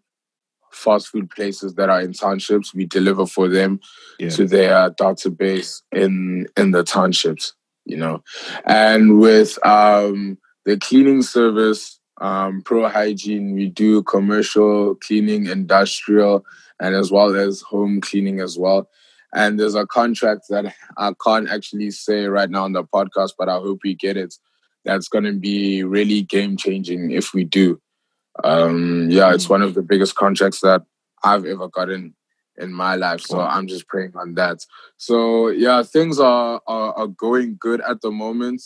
fast 0.72 1.08
food 1.10 1.30
places 1.30 1.74
that 1.76 1.90
are 1.90 2.02
in 2.02 2.14
townships, 2.14 2.74
we 2.74 2.86
deliver 2.86 3.26
for 3.26 3.48
them 3.48 3.80
Yeah. 4.20 4.30
to 4.30 4.48
their 4.48 4.92
database 4.92 5.82
in 5.92 6.48
in 6.56 6.72
the 6.72 6.84
townships. 6.84 7.54
You 7.86 7.98
know, 7.98 8.24
and 8.66 9.20
with 9.20 9.52
um, 9.66 10.38
the 10.66 10.78
cleaning 10.78 11.22
service, 11.22 12.00
um, 12.20 12.62
Pro 12.62 12.90
Hygiene, 12.90 13.54
we 13.56 13.68
do 13.70 14.04
commercial 14.04 14.96
cleaning, 14.96 15.46
industrial, 15.48 16.46
and 16.82 16.96
as 16.96 17.12
well 17.12 17.34
as 17.36 17.62
home 17.62 18.02
cleaning 18.02 18.42
as 18.42 18.58
well. 18.58 18.90
And 19.38 19.60
there's 19.60 19.76
a 19.76 19.86
contract 19.86 20.48
that 20.50 20.74
I 20.98 21.14
can't 21.24 21.48
actually 21.48 21.92
say 21.92 22.26
right 22.26 22.50
now 22.50 22.64
on 22.64 22.74
the 22.74 22.84
podcast, 22.84 23.34
but 23.38 23.48
I 23.48 23.58
hope 23.58 23.82
we 23.84 23.94
get 23.94 24.18
it. 24.18 24.34
That's 24.84 25.08
going 25.08 25.26
to 25.26 25.34
be 25.34 25.84
really 25.84 26.24
game 26.24 26.58
changing 26.58 27.12
if 27.12 27.36
we 27.36 27.44
do. 27.44 27.80
Um, 28.44 29.12
yeah, 29.12 29.32
it's 29.36 29.48
one 29.48 29.62
of 29.62 29.76
the 29.76 29.84
biggest 29.84 30.16
contracts 30.16 30.62
that 30.62 30.82
I've 31.24 31.46
ever 31.46 31.68
gotten 31.68 32.16
in 32.58 32.74
my 32.74 32.96
life. 32.96 33.22
So 33.22 33.40
I'm 33.40 33.68
just 33.68 33.88
praying 33.88 34.14
on 34.16 34.34
that. 34.34 34.66
So 34.98 35.50
yeah, 35.50 35.84
things 35.84 36.20
are 36.20 36.60
are, 36.66 36.94
are 36.94 37.08
going 37.08 37.58
good 37.60 37.80
at 37.82 38.02
the 38.02 38.10
moment. 38.10 38.64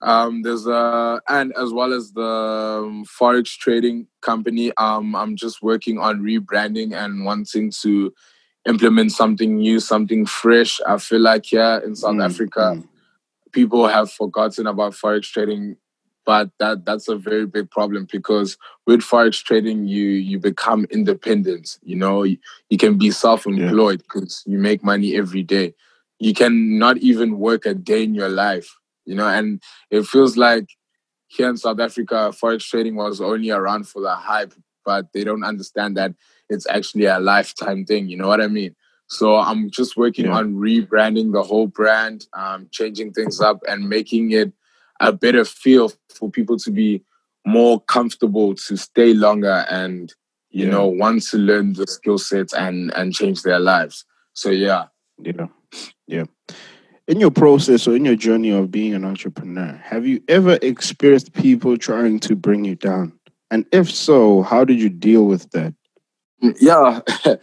Um, 0.00 0.40
there's 0.40 0.66
a 0.66 1.20
and 1.28 1.52
as 1.60 1.70
well 1.70 1.92
as 1.92 2.12
the 2.12 2.22
um, 2.22 3.04
forex 3.04 3.58
trading 3.58 4.06
company. 4.22 4.72
Um, 4.78 5.14
I'm 5.14 5.36
just 5.36 5.62
working 5.62 5.98
on 5.98 6.22
rebranding 6.22 6.94
and 6.94 7.26
wanting 7.26 7.70
to 7.82 8.14
implement 8.66 9.12
something 9.12 9.56
new, 9.56 9.80
something 9.80 10.26
fresh. 10.26 10.80
I 10.86 10.98
feel 10.98 11.20
like 11.20 11.46
here 11.46 11.82
in 11.84 11.96
South 11.96 12.14
Mm, 12.14 12.24
Africa, 12.24 12.60
mm. 12.76 12.88
people 13.52 13.86
have 13.88 14.10
forgotten 14.10 14.66
about 14.66 14.92
forex 14.92 15.24
trading 15.24 15.76
but 16.24 16.50
that 16.58 16.84
that's 16.84 17.08
a 17.08 17.16
very 17.16 17.46
big 17.46 17.70
problem 17.70 18.06
because 18.10 18.56
with 18.86 19.00
forex 19.00 19.42
trading 19.42 19.86
you 19.86 20.04
you 20.04 20.38
become 20.38 20.86
independent 20.90 21.78
you 21.82 21.96
know 21.96 22.22
you, 22.22 22.36
you 22.70 22.78
can 22.78 22.96
be 22.96 23.10
self-employed 23.10 23.98
because 23.98 24.42
you 24.46 24.58
make 24.58 24.84
money 24.84 25.16
every 25.16 25.42
day 25.42 25.74
you 26.18 26.34
can 26.34 26.78
not 26.78 26.96
even 26.98 27.38
work 27.38 27.66
a 27.66 27.74
day 27.74 28.04
in 28.04 28.14
your 28.14 28.28
life 28.28 28.76
you 29.04 29.14
know 29.14 29.28
and 29.28 29.62
it 29.90 30.06
feels 30.06 30.36
like 30.36 30.66
here 31.26 31.48
in 31.48 31.56
south 31.56 31.80
africa 31.80 32.32
forex 32.32 32.62
trading 32.68 32.94
was 32.94 33.20
only 33.20 33.50
around 33.50 33.88
for 33.88 34.00
the 34.00 34.14
hype 34.14 34.54
but 34.84 35.12
they 35.12 35.24
don't 35.24 35.44
understand 35.44 35.96
that 35.96 36.12
it's 36.52 36.66
actually 36.68 37.04
a 37.06 37.18
lifetime 37.18 37.84
thing 37.84 38.08
you 38.08 38.16
know 38.16 38.28
what 38.28 38.40
i 38.40 38.46
mean 38.46 38.74
so 39.08 39.36
i'm 39.36 39.70
just 39.70 39.96
working 39.96 40.26
Yeah. 40.26 40.36
on 40.38 40.54
rebranding 40.54 41.32
the 41.32 41.42
whole 41.42 41.66
brand 41.66 42.26
um, 42.34 42.68
changing 42.70 43.12
things 43.12 43.40
up 43.40 43.60
and 43.68 43.88
making 43.88 44.32
it 44.32 44.52
a 45.00 45.12
better 45.12 45.44
feel 45.44 45.90
for 46.14 46.30
people 46.30 46.56
to 46.58 46.70
be 46.70 47.02
more 47.44 47.80
comfortable 47.80 48.54
to 48.54 48.76
stay 48.76 49.14
longer 49.14 49.66
and 49.70 50.12
you 50.50 50.66
Yeah. 50.66 50.72
know 50.72 50.86
want 50.86 51.22
to 51.30 51.38
learn 51.38 51.72
the 51.72 51.86
skill 51.86 52.18
sets 52.18 52.52
and 52.54 52.92
and 52.94 53.12
change 53.12 53.42
their 53.42 53.58
lives 53.58 54.04
so 54.34 54.50
yeah 54.50 54.84
Yeah. 55.22 55.46
Yeah. 56.06 56.24
In 57.08 57.18
your 57.20 57.30
process 57.32 57.88
or 57.88 57.96
in 57.96 58.04
your 58.04 58.16
journey 58.16 58.50
of 58.50 58.70
being 58.70 58.94
an 58.94 59.04
entrepreneur, 59.04 59.72
have 59.84 60.06
you 60.06 60.22
ever 60.28 60.58
experienced 60.62 61.32
people 61.32 61.76
trying 61.76 62.20
to 62.20 62.36
bring 62.36 62.64
you 62.64 62.76
down? 62.76 63.12
And 63.50 63.66
if 63.72 63.90
so, 63.90 64.42
how 64.42 64.64
did 64.64 64.80
you 64.80 64.88
deal 64.88 65.24
with 65.26 65.50
that? 65.50 65.74
Yeah. 66.42 67.00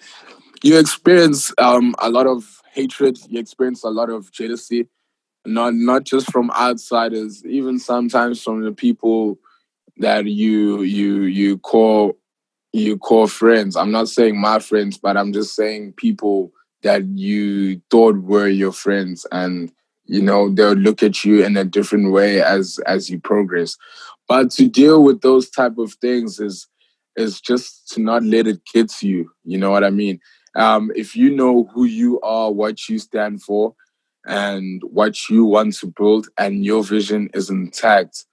You 0.62 0.78
experience 0.78 1.54
um, 1.58 1.96
a 2.00 2.10
lot 2.10 2.28
of 2.28 2.62
hatred. 2.74 3.18
You 3.30 3.40
experience 3.40 3.86
a 3.86 3.90
lot 3.90 4.10
of 4.10 4.30
jealousy. 4.30 4.90
Not 5.46 5.74
not 5.74 6.04
just 6.04 6.30
from 6.32 6.52
outsiders 6.52 7.46
even 7.46 7.80
sometimes 7.80 8.44
from 8.44 8.64
the 8.64 8.74
people 8.74 9.40
that 9.98 10.26
you 10.26 10.82
you 10.82 11.22
you 11.24 11.60
call 11.60 12.18
you 12.74 12.98
call 12.98 13.28
friends. 13.28 13.78
I'm 13.78 13.92
not 13.92 14.10
saying 14.10 14.40
my 14.40 14.60
friends 14.60 14.98
but 14.98 15.16
i'm 15.16 15.32
just 15.32 15.56
saying 15.56 15.94
people 15.94 16.52
that 16.84 17.06
you 17.06 17.82
thought 17.90 18.18
were 18.18 18.50
your 18.50 18.74
friends. 18.74 19.26
And 19.32 19.72
you 20.08 20.22
know 20.22 20.50
they'll 20.50 20.74
look 20.74 21.04
at 21.04 21.24
you 21.24 21.46
in 21.46 21.56
a 21.56 21.64
different 21.64 22.12
way 22.12 22.42
as 22.42 22.80
as 22.86 23.10
you 23.10 23.18
progress. 23.20 23.78
But 24.28 24.52
to 24.52 24.68
deal 24.68 25.04
with 25.04 25.22
those 25.22 25.50
type 25.50 25.78
of 25.78 25.94
things 25.94 26.42
is 26.42 26.68
is 27.16 27.42
just 27.42 27.90
to 27.90 28.02
not 28.02 28.24
let 28.24 28.48
it 28.48 28.62
get 28.74 28.90
to 28.90 29.08
you 29.08 29.32
you 29.44 29.58
know 29.58 29.72
what 29.72 29.84
i 29.84 29.90
mean? 29.90 30.20
Um, 30.56 30.92
if 30.96 31.16
you 31.16 31.30
know 31.30 31.66
who 31.74 31.86
you 31.86 32.20
are 32.22 32.52
what 32.52 32.90
you 32.90 32.98
stand 33.00 33.44
for 33.44 33.76
and 34.26 34.82
what 34.84 35.30
you 35.30 35.46
want 35.46 35.76
to 35.76 35.88
build 35.88 36.28
and 36.38 36.66
your 36.66 36.84
vision 36.84 37.30
is 37.34 37.50
intact 37.50 38.26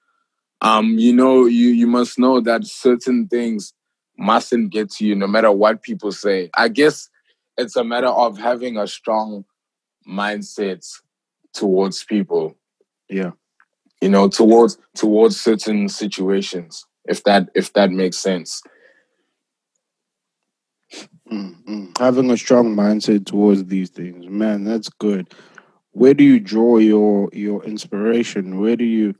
um 0.63 0.99
you 0.99 1.13
know 1.13 1.45
you 1.45 1.69
you 1.69 1.87
must 1.87 2.19
know 2.19 2.41
that 2.41 2.65
certain 2.65 3.29
things 3.29 3.75
mustn't 4.19 4.71
get 4.71 4.91
to 4.93 5.07
you 5.07 5.15
no 5.15 5.27
matter 5.27 5.53
what 5.53 5.83
people 5.83 6.11
say. 6.11 6.49
I 6.57 6.69
guess 6.69 7.11
it's 7.59 7.77
a 7.77 7.85
matter 7.85 8.09
of 8.09 8.39
having 8.39 8.79
a 8.79 8.87
strong 8.87 9.45
mindset 10.09 10.87
towards 11.53 12.05
people. 12.05 12.57
Yeah. 13.09 13.33
you 14.03 14.09
know 14.09 14.29
towards 14.29 14.79
towards 14.95 15.41
certain 15.41 15.89
situations 15.89 16.87
if 17.09 17.23
that 17.25 17.49
if 17.55 17.73
that 17.73 17.91
makes 17.91 18.19
sense 18.19 18.63
Mm, 21.31 21.65
mm. 21.65 21.99
Having 21.99 22.31
a 22.31 22.37
strong 22.37 22.77
mindset 22.77 23.27
towards 23.27 23.65
these 23.65 23.91
things, 23.91 24.29
man, 24.29 24.65
that's 24.65 24.89
good. 24.89 25.35
Where 25.91 26.15
do 26.15 26.23
you 26.25 26.39
draw 26.39 26.79
your 26.79 27.29
your 27.33 27.65
inspiration? 27.65 28.61
Where 28.61 28.77
do 28.77 28.85
you 28.85 29.15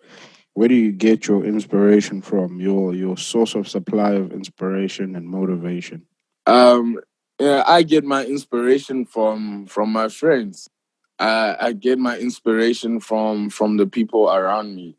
where 0.55 0.69
do 0.69 0.75
you 0.75 0.93
get 0.93 1.27
your 1.27 1.45
inspiration 1.45 2.23
from? 2.23 2.61
Your 2.61 2.95
your 2.95 3.17
source 3.17 3.55
of 3.55 3.69
supply 3.69 4.13
of 4.13 4.33
inspiration 4.33 5.17
and 5.17 5.27
motivation. 5.29 6.07
um 6.47 7.01
yeah 7.41 7.63
i 7.67 7.83
get 7.83 8.05
my 8.05 8.25
inspiration 8.25 9.05
from 9.05 9.67
from 9.67 9.93
my 9.93 10.09
friends 10.09 10.69
i 11.19 11.57
i 11.61 11.73
get 11.73 11.99
my 11.99 12.17
inspiration 12.19 13.01
from 13.01 13.51
from 13.51 13.77
the 13.77 13.87
people 13.87 14.31
around 14.31 14.75
me 14.77 14.97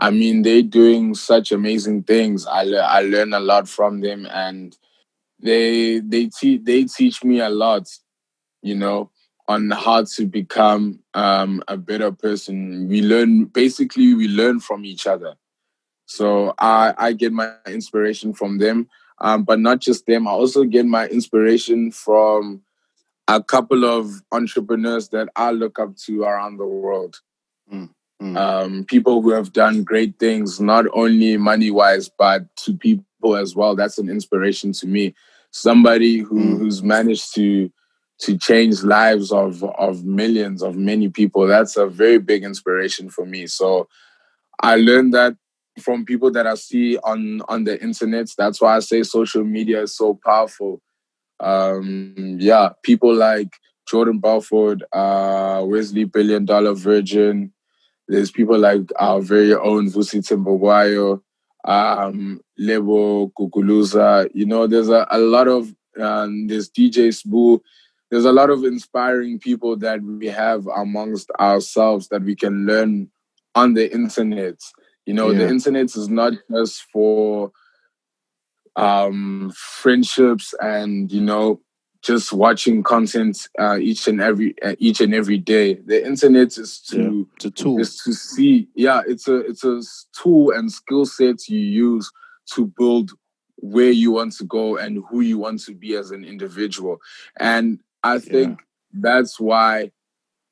i 0.00 0.10
mean 0.10 0.42
they're 0.42 0.62
doing 0.62 1.14
such 1.14 1.52
amazing 1.52 2.02
things. 2.02 2.46
I 2.46 2.62
le- 2.64 2.78
i 2.78 3.00
learn 3.02 3.32
a 3.34 3.40
lot 3.40 3.68
from 3.68 4.00
them 4.00 4.26
and 4.30 4.76
they 5.42 6.00
they 6.00 6.26
teach 6.26 6.64
they 6.64 6.84
teach 6.84 7.22
me 7.24 7.40
a 7.40 7.48
lot 7.48 7.88
you 8.62 8.74
know 8.74 9.10
on 9.48 9.70
how 9.70 10.04
to 10.04 10.26
become 10.26 11.00
um 11.14 11.62
a 11.68 11.76
better 11.76 12.12
person. 12.12 12.88
We 12.88 13.02
learn 13.02 13.46
basically 13.46 14.14
we 14.14 14.28
learn 14.28 14.60
from 14.60 14.84
each 14.84 15.06
other. 15.06 15.34
So 16.06 16.54
i 16.58 16.94
i 16.98 17.12
get 17.12 17.32
my 17.32 17.52
inspiration 17.66 18.32
from 18.32 18.58
them 18.58 18.88
um 19.20 19.44
but 19.44 19.60
not 19.60 19.80
just 19.80 20.06
them. 20.06 20.26
I 20.28 20.30
also 20.32 20.64
get 20.64 20.86
my 20.86 21.06
inspiration 21.08 21.90
from 21.92 22.62
a 23.28 23.42
couple 23.42 23.84
of 23.84 24.22
entrepreneurs 24.32 25.08
that 25.10 25.28
i 25.36 25.50
look 25.52 25.78
up 25.78 25.96
to 25.96 26.22
around 26.22 26.56
the 26.58 26.66
world. 26.66 27.20
Mm, 27.72 27.90
um, 28.20 28.84
people 28.84 29.22
who 29.22 29.30
have 29.30 29.52
done 29.52 29.82
great 29.82 30.18
things, 30.18 30.60
not 30.60 30.84
only 30.92 31.36
money 31.36 31.70
wise, 31.70 32.08
but 32.08 32.54
to 32.56 32.76
people 32.76 33.36
as 33.36 33.56
well. 33.56 33.74
That's 33.74 33.98
an 33.98 34.08
inspiration 34.08 34.72
to 34.74 34.86
me. 34.86 35.14
Somebody 35.50 36.18
who, 36.18 36.36
Mm. 36.38 36.58
who's 36.58 36.82
managed 36.82 37.34
to 37.34 37.70
to 38.20 38.36
change 38.36 38.82
lives 38.82 39.32
of 39.32 39.64
of 39.64 40.04
millions 40.04 40.62
of 40.62 40.76
many 40.76 41.08
people. 41.08 41.46
That's 41.46 41.76
a 41.78 41.86
very 41.86 42.18
big 42.18 42.44
inspiration 42.44 43.08
for 43.08 43.24
me. 43.24 43.46
So 43.46 43.88
I 44.62 44.76
learned 44.76 45.14
that 45.14 45.36
from 45.80 46.04
people 46.04 46.30
that 46.32 46.46
I 46.46 46.54
see 46.56 46.98
on 46.98 47.40
on 47.48 47.64
the 47.64 47.82
internet. 47.82 48.28
That's 48.36 48.60
why 48.60 48.76
I 48.76 48.80
say 48.80 49.02
social 49.02 49.44
media 49.44 49.82
is 49.82 49.96
so 49.96 50.18
powerful. 50.22 50.82
Um, 51.40 52.36
yeah, 52.38 52.70
people 52.82 53.14
like 53.14 53.48
Jordan 53.88 54.18
Belfort, 54.18 54.82
uh, 54.92 55.64
Wesley 55.66 56.04
Billion 56.04 56.44
Dollar 56.44 56.74
Virgin, 56.74 57.52
there's 58.10 58.30
people 58.30 58.58
like 58.58 58.90
our 58.98 59.20
very 59.20 59.54
own 59.54 59.88
Vusi 59.88 60.20
Thembekwayo, 60.20 61.22
um, 61.64 62.40
Lebo 62.58 63.28
Gunguluza. 63.28 64.28
You 64.34 64.46
know, 64.46 64.66
there's 64.66 64.88
a, 64.88 65.06
a 65.10 65.18
lot 65.18 65.46
of, 65.46 65.72
um, 65.98 66.48
there's 66.48 66.68
DJ 66.68 67.08
Sbu. 67.08 67.60
There's 68.10 68.24
a 68.24 68.32
lot 68.32 68.50
of 68.50 68.64
inspiring 68.64 69.38
people 69.38 69.76
that 69.76 70.02
we 70.02 70.26
have 70.26 70.66
amongst 70.66 71.30
ourselves 71.38 72.08
that 72.08 72.22
we 72.22 72.34
can 72.34 72.66
learn 72.66 73.08
on 73.54 73.74
the 73.74 73.92
internet. 73.92 74.56
You 75.06 75.14
know, 75.14 75.32
the 75.32 75.48
internet 75.48 75.86
is 75.86 76.08
not 76.08 76.32
just 76.50 76.82
for 76.92 77.52
um, 78.74 79.52
friendships 79.54 80.52
and, 80.60 81.10
you 81.12 81.20
know, 81.20 81.60
just 82.02 82.32
watching 82.32 82.82
content 82.82 83.48
uh, 83.58 83.76
each 83.78 84.08
and 84.08 84.20
every 84.20 84.54
uh, 84.62 84.74
each 84.78 85.00
and 85.00 85.14
every 85.14 85.38
day. 85.38 85.74
The 85.74 86.04
internet 86.06 86.56
is 86.58 86.80
to 86.88 87.02
Yeah, 87.02 87.22
it's 87.36 87.44
a 87.44 87.50
tool. 87.50 87.80
is 87.80 87.98
to 88.04 88.12
see. 88.12 88.68
Yeah, 88.74 89.02
it's 89.06 89.28
a 89.28 89.36
it's 89.36 89.64
a 89.64 89.82
tool 90.20 90.50
and 90.52 90.70
skill 90.72 91.04
set 91.04 91.48
you 91.48 91.58
use 91.60 92.10
to 92.54 92.66
build 92.78 93.10
where 93.56 93.90
you 93.90 94.12
want 94.12 94.32
to 94.38 94.44
go 94.44 94.78
and 94.78 95.02
who 95.10 95.20
you 95.20 95.38
want 95.38 95.60
to 95.64 95.74
be 95.74 95.94
as 95.94 96.10
an 96.10 96.24
individual. 96.24 96.98
And 97.38 97.80
I 98.02 98.18
think 98.18 98.60
that's 98.94 99.38
why 99.38 99.92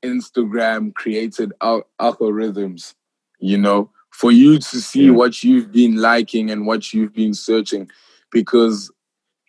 Instagram 0.05 0.95
created 0.95 1.53
al- 1.61 1.89
algorithms, 2.01 2.95
you 3.41 3.59
know, 3.59 3.91
for 4.11 4.31
you 4.31 4.59
to 4.59 4.81
see 4.81 5.07
Yeah. 5.07 5.13
what 5.13 5.43
you've 5.43 5.73
been 5.73 5.97
liking 5.97 6.51
and 6.51 6.67
what 6.67 6.93
you've 6.93 7.15
been 7.15 7.35
searching. 7.35 7.91
Because 8.31 8.91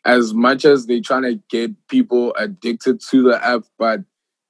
as 0.09 0.33
much 0.33 0.65
as 0.65 0.87
they're 0.87 1.01
trying 1.01 1.21
to 1.21 1.35
get 1.49 1.71
people 1.87 2.33
addicted 2.35 2.99
to 3.11 3.21
the 3.23 3.45
app, 3.45 3.63
but 3.77 4.01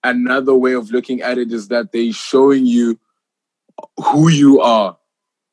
another 0.04 0.56
way 0.56 0.74
of 0.74 0.90
looking 0.90 1.22
at 1.22 1.38
it 1.38 1.52
is 1.52 1.68
that 1.68 1.92
they're 1.92 2.14
showing 2.14 2.66
you 2.66 2.98
who 3.98 4.30
you 4.30 4.62
are 4.62 4.98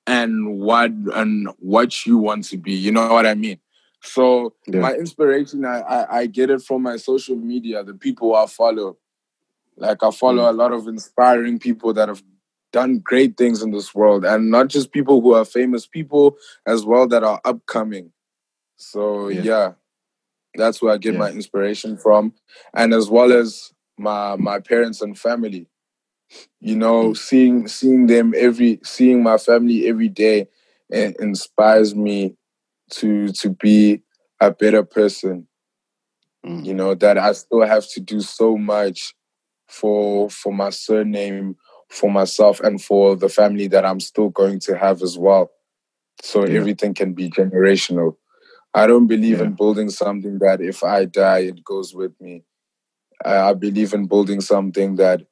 and 0.07 0.61
what 0.61 0.93
and 1.15 1.49
what 1.59 2.07
you 2.07 2.19
want 2.19 2.45
to 2.45 2.57
be. 2.57 2.73
You 2.73 2.93
know 2.93 3.13
what 3.13 3.27
I 3.27 3.35
mean? 3.35 3.59
So 4.01 4.55
Yeah. 4.69 4.81
my 4.81 4.95
inspiration, 4.95 5.65
I, 5.65 5.81
I 5.81 6.19
I 6.19 6.27
get 6.27 6.51
it 6.51 6.63
from 6.63 6.83
my 6.83 6.97
social 6.99 7.37
media, 7.37 7.83
the 7.83 7.95
people 7.95 8.37
I 8.37 8.47
follow. 8.47 8.99
Like 9.77 10.03
I 10.05 10.11
follow 10.13 10.45
mm. 10.45 10.51
a 10.51 10.53
lot 10.53 10.73
of 10.73 10.87
inspiring 10.87 11.59
people 11.59 11.93
that 11.95 12.09
have 12.09 12.23
done 12.73 13.01
great 13.01 13.37
things 13.37 13.61
in 13.63 13.73
this 13.73 13.93
world, 13.93 14.25
and 14.25 14.51
not 14.51 14.69
just 14.69 14.93
people 14.93 15.21
who 15.21 15.35
are 15.35 15.45
famous, 15.45 15.87
people 15.87 16.37
as 16.65 16.85
well 16.85 17.09
that 17.09 17.25
are 17.25 17.41
upcoming. 17.45 18.13
So 18.77 19.29
Yeah. 19.29 19.43
yeah, 19.43 19.73
that's 20.57 20.83
where 20.83 20.95
I 20.95 20.99
get 20.99 21.13
Yeah. 21.15 21.21
my 21.21 21.31
inspiration 21.31 21.97
from, 21.97 22.35
and 22.75 22.95
as 22.95 23.09
well 23.11 23.33
as 23.33 23.73
my 23.99 24.37
my 24.37 24.61
parents 24.61 25.01
and 25.03 25.19
family. 25.19 25.69
You 26.61 26.77
know, 26.77 27.11
Mm. 27.11 27.17
seeing 27.17 27.69
seeing 27.69 28.07
them 28.07 28.35
every 28.37 28.81
seeing 28.85 29.23
my 29.23 29.39
family 29.39 29.87
every 29.89 30.09
day 30.09 30.49
eh, 30.93 31.13
inspires 31.21 31.95
me 31.95 32.37
to 32.93 33.29
to 33.33 33.51
be 33.51 34.03
a 34.41 34.51
better 34.53 34.85
person 34.85 35.49
Mm. 36.45 36.65
you 36.65 36.75
know 36.75 36.95
that 36.95 37.19
i 37.19 37.33
still 37.33 37.63
have 37.63 37.89
to 37.89 38.01
do 38.01 38.21
so 38.21 38.57
much 38.57 39.15
for 39.69 40.31
for 40.31 40.53
my 40.53 40.71
surname 40.71 41.57
for 41.89 42.11
myself 42.11 42.61
and 42.61 42.83
for 42.83 43.17
the 43.17 43.29
family 43.29 43.67
that 43.69 43.85
i'm 43.85 44.01
still 44.01 44.29
going 44.31 44.61
to 44.61 44.77
have 44.77 45.03
as 45.03 45.19
well 45.19 45.51
so 46.23 46.47
Yeah. 46.47 46.59
everything 46.59 46.95
can 46.95 47.15
be 47.15 47.31
generational 47.31 48.17
i 48.77 48.87
don't 48.87 49.09
believe 49.09 49.41
Yeah. 49.41 49.47
in 49.47 49.55
building 49.55 49.91
something 49.91 50.39
that 50.41 50.61
if 50.63 50.85
i 50.85 51.07
die 51.07 51.41
it 51.53 51.65
goes 51.65 51.95
with 51.95 52.15
me 52.21 52.45
i, 53.25 53.37
I 53.51 53.55
believe 53.55 53.95
in 53.95 54.07
building 54.07 54.41
something 54.41 54.97
that 54.97 55.23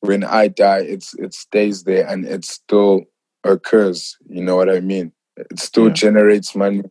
when 0.00 0.24
i 0.24 0.48
die 0.48 0.80
it's 0.82 1.14
it 1.14 1.34
stays 1.34 1.84
there 1.84 2.06
and 2.08 2.26
it 2.26 2.44
still 2.44 3.02
occurs 3.44 4.16
you 4.28 4.42
know 4.42 4.56
what 4.56 4.70
i 4.70 4.80
mean 4.80 5.12
it 5.38 5.60
still 5.60 5.88
Yeah. 5.88 5.94
generates 6.04 6.56
money 6.56 6.82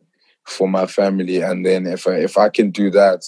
for 0.46 0.68
my 0.68 0.86
family 0.86 1.42
and 1.42 1.66
then 1.66 1.86
if 1.86 2.06
i 2.08 2.16
if 2.16 2.38
i 2.38 2.48
can 2.50 2.70
do 2.70 2.90
that 2.90 3.24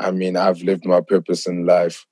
I 0.00 0.10
mean, 0.12 0.36
I've 0.36 0.62
lived 0.62 0.86
my 0.86 1.02
purpose 1.02 1.46
in 1.46 1.66
life. 1.66 2.06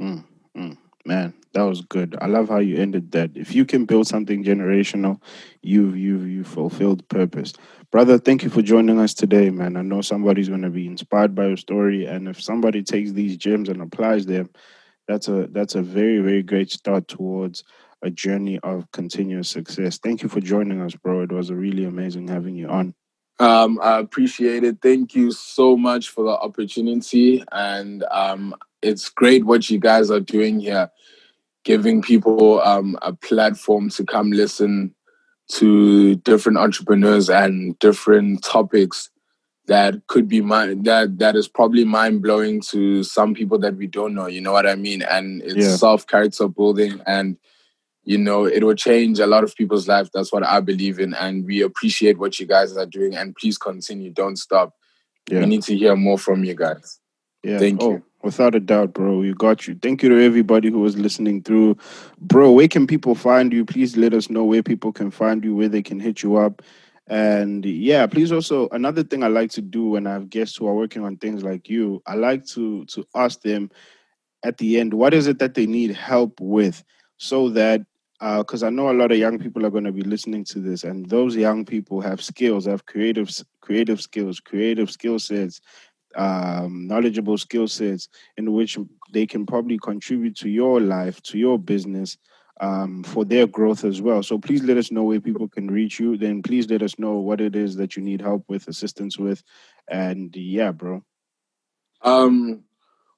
Mm, 0.00 0.24
mm. 0.56 0.78
Man, 1.06 1.34
that 1.58 1.64
was 1.64 1.80
good. 1.80 2.16
I 2.20 2.26
love 2.26 2.48
how 2.48 2.58
you 2.58 2.76
ended 2.76 3.10
that. 3.12 3.32
If 3.34 3.52
you 3.52 3.64
can 3.64 3.84
build 3.84 4.06
something 4.06 4.44
generational, 4.44 5.20
you've 5.60 5.96
you've 5.96 6.28
you 6.28 6.44
fulfilled 6.44 7.06
purpose. 7.08 7.52
Brother, 7.90 8.16
thank 8.18 8.44
you 8.44 8.50
for 8.50 8.62
joining 8.62 9.00
us 9.00 9.12
today, 9.12 9.50
man. 9.50 9.76
I 9.76 9.82
know 9.82 10.00
somebody's 10.00 10.48
gonna 10.48 10.70
be 10.70 10.86
inspired 10.86 11.34
by 11.34 11.48
your 11.48 11.56
story, 11.56 12.06
and 12.06 12.28
if 12.28 12.40
somebody 12.40 12.84
takes 12.84 13.10
these 13.10 13.36
gems 13.36 13.68
and 13.68 13.82
applies 13.82 14.24
them, 14.24 14.50
that's 15.08 15.26
a 15.26 15.48
that's 15.50 15.74
a 15.74 15.82
very, 15.82 16.20
very 16.20 16.44
great 16.44 16.70
start 16.70 17.08
towards 17.08 17.64
a 18.02 18.10
journey 18.10 18.60
of 18.62 18.90
continuous 18.92 19.48
success. 19.48 19.98
Thank 19.98 20.22
you 20.22 20.28
for 20.28 20.40
joining 20.40 20.80
us, 20.80 20.94
bro. 20.94 21.22
It 21.22 21.32
was 21.32 21.50
really 21.50 21.84
amazing 21.86 22.28
having 22.28 22.54
you 22.54 22.68
on. 22.68 22.94
Um, 23.40 23.80
I 23.82 23.98
appreciate 23.98 24.64
it. 24.64 24.78
Thank 24.80 25.14
you 25.14 25.32
so 25.32 25.76
much 25.76 26.08
for 26.08 26.24
the 26.24 26.30
opportunity. 26.30 27.42
And 27.52 28.04
um, 28.10 28.54
it's 28.82 29.08
great 29.08 29.44
what 29.44 29.70
you 29.70 29.78
guys 29.78 30.10
are 30.10 30.20
doing 30.20 30.60
here, 30.60 30.90
giving 31.68 32.00
people 32.00 32.62
um, 32.62 32.98
a 33.02 33.12
platform 33.12 33.90
to 33.90 34.02
come 34.02 34.30
listen 34.30 34.94
to 35.50 36.14
different 36.16 36.56
entrepreneurs 36.56 37.28
and 37.28 37.78
different 37.78 38.42
topics 38.42 39.10
that 39.66 39.94
could 40.06 40.26
be 40.28 40.40
mind 40.40 40.86
that 40.86 41.18
that 41.18 41.36
is 41.36 41.46
probably 41.46 41.84
mind 41.84 42.22
blowing 42.22 42.62
to 42.62 43.02
some 43.02 43.34
people 43.34 43.58
that 43.58 43.76
we 43.76 43.86
don't 43.86 44.14
know. 44.14 44.26
You 44.26 44.40
know 44.40 44.52
what 44.52 44.66
I 44.66 44.76
mean? 44.76 45.02
And 45.02 45.42
it's 45.42 45.56
Yeah. 45.56 45.76
self 45.76 46.06
character 46.06 46.48
building 46.48 47.02
and 47.06 47.36
you 48.02 48.16
know 48.16 48.46
it 48.46 48.64
will 48.64 48.74
change 48.88 49.18
a 49.20 49.26
lot 49.26 49.44
of 49.44 49.54
people's 49.54 49.86
lives. 49.86 50.08
That's 50.14 50.32
what 50.32 50.46
I 50.46 50.60
believe 50.60 50.98
in, 50.98 51.12
and 51.12 51.44
we 51.44 51.60
appreciate 51.60 52.16
what 52.18 52.40
you 52.40 52.46
guys 52.46 52.74
are 52.78 52.86
doing. 52.86 53.14
And 53.14 53.36
please 53.36 53.58
continue. 53.58 54.10
Don't 54.10 54.36
stop. 54.38 54.72
Yeah. 55.30 55.40
We 55.40 55.46
need 55.46 55.64
to 55.64 55.76
hear 55.76 55.94
more 55.96 56.18
from 56.18 56.44
you 56.44 56.54
guys. 56.54 56.98
Yeah. 57.42 57.58
Thank 57.58 57.82
oh, 57.82 57.90
you. 57.90 58.02
Without 58.22 58.54
a 58.54 58.60
doubt, 58.60 58.92
bro. 58.92 59.22
You 59.22 59.34
got 59.34 59.68
you. 59.68 59.76
Thank 59.80 60.02
you 60.02 60.08
to 60.08 60.24
everybody 60.24 60.70
who 60.70 60.80
was 60.80 60.98
listening 60.98 61.42
through. 61.42 61.76
Bro, 62.20 62.52
where 62.52 62.68
can 62.68 62.86
people 62.86 63.14
find 63.14 63.52
you? 63.52 63.64
Please 63.64 63.96
let 63.96 64.12
us 64.12 64.28
know 64.28 64.44
where 64.44 64.62
people 64.62 64.92
can 64.92 65.10
find 65.10 65.44
you, 65.44 65.54
where 65.54 65.68
they 65.68 65.82
can 65.82 66.00
hit 66.00 66.22
you 66.22 66.36
up. 66.36 66.62
And 67.06 67.64
yeah, 67.64 68.06
please 68.06 68.32
also 68.32 68.68
another 68.70 69.02
thing 69.02 69.22
I 69.22 69.28
like 69.28 69.50
to 69.52 69.62
do 69.62 69.90
when 69.90 70.06
I 70.06 70.12
have 70.12 70.28
guests 70.28 70.56
who 70.56 70.66
are 70.66 70.74
working 70.74 71.04
on 71.04 71.16
things 71.16 71.42
like 71.42 71.68
you, 71.68 72.02
I 72.06 72.14
like 72.14 72.44
to 72.48 72.84
to 72.86 73.06
ask 73.14 73.40
them 73.40 73.70
at 74.44 74.58
the 74.58 74.78
end, 74.78 74.94
what 74.94 75.14
is 75.14 75.26
it 75.26 75.38
that 75.38 75.54
they 75.54 75.66
need 75.66 75.92
help 75.92 76.40
with? 76.40 76.84
So 77.16 77.48
that 77.50 77.82
uh, 78.20 78.38
because 78.38 78.62
I 78.62 78.70
know 78.70 78.90
a 78.90 78.92
lot 78.92 79.12
of 79.12 79.18
young 79.18 79.38
people 79.38 79.64
are 79.64 79.70
going 79.70 79.84
to 79.84 79.92
be 79.92 80.02
listening 80.02 80.44
to 80.46 80.58
this, 80.58 80.82
and 80.82 81.08
those 81.08 81.36
young 81.36 81.64
people 81.64 82.00
have 82.00 82.20
skills, 82.20 82.66
have 82.66 82.84
creative 82.86 83.30
creative 83.60 84.00
skills, 84.00 84.40
creative 84.40 84.90
skill 84.90 85.18
sets, 85.18 85.60
um, 86.18 86.86
knowledgeable 86.86 87.38
skill 87.38 87.68
sets 87.68 88.08
in 88.36 88.52
which 88.52 88.76
they 89.12 89.26
can 89.26 89.46
probably 89.46 89.78
contribute 89.78 90.36
to 90.36 90.48
your 90.50 90.80
life, 90.80 91.22
to 91.22 91.38
your 91.38 91.58
business, 91.58 92.18
um, 92.60 93.04
for 93.04 93.24
their 93.24 93.46
growth 93.46 93.84
as 93.84 94.02
well. 94.02 94.22
So 94.22 94.36
please 94.38 94.64
let 94.64 94.76
us 94.76 94.90
know 94.90 95.04
where 95.04 95.20
people 95.20 95.48
can 95.48 95.70
reach 95.70 96.00
you. 96.00 96.16
Then 96.16 96.42
please 96.42 96.68
let 96.68 96.82
us 96.82 96.98
know 96.98 97.18
what 97.18 97.40
it 97.40 97.54
is 97.54 97.76
that 97.76 97.96
you 97.96 98.02
need 98.02 98.20
help 98.20 98.44
with, 98.48 98.66
assistance 98.68 99.16
with, 99.16 99.42
and 99.88 100.34
yeah, 100.34 100.72
bro. 100.72 101.02
Um, 102.02 102.64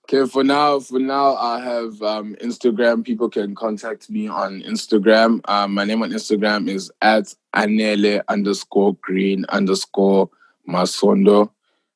okay, 0.04 0.28
for 0.30 0.44
now, 0.44 0.80
for 0.80 0.98
now, 0.98 1.36
I 1.36 1.60
have 1.60 2.02
um, 2.02 2.36
Instagram. 2.42 3.04
People 3.04 3.30
can 3.30 3.54
contact 3.54 4.10
me 4.10 4.28
on 4.28 4.62
Instagram. 4.62 5.40
Um, 5.48 5.72
my 5.72 5.84
name 5.84 6.02
on 6.02 6.10
Instagram 6.10 6.68
is 6.68 6.92
at 7.00 7.34
Anele 7.56 8.22
underscore 8.28 8.94
green 8.96 9.46
underscore 9.48 10.28
Masondo. 10.68 11.50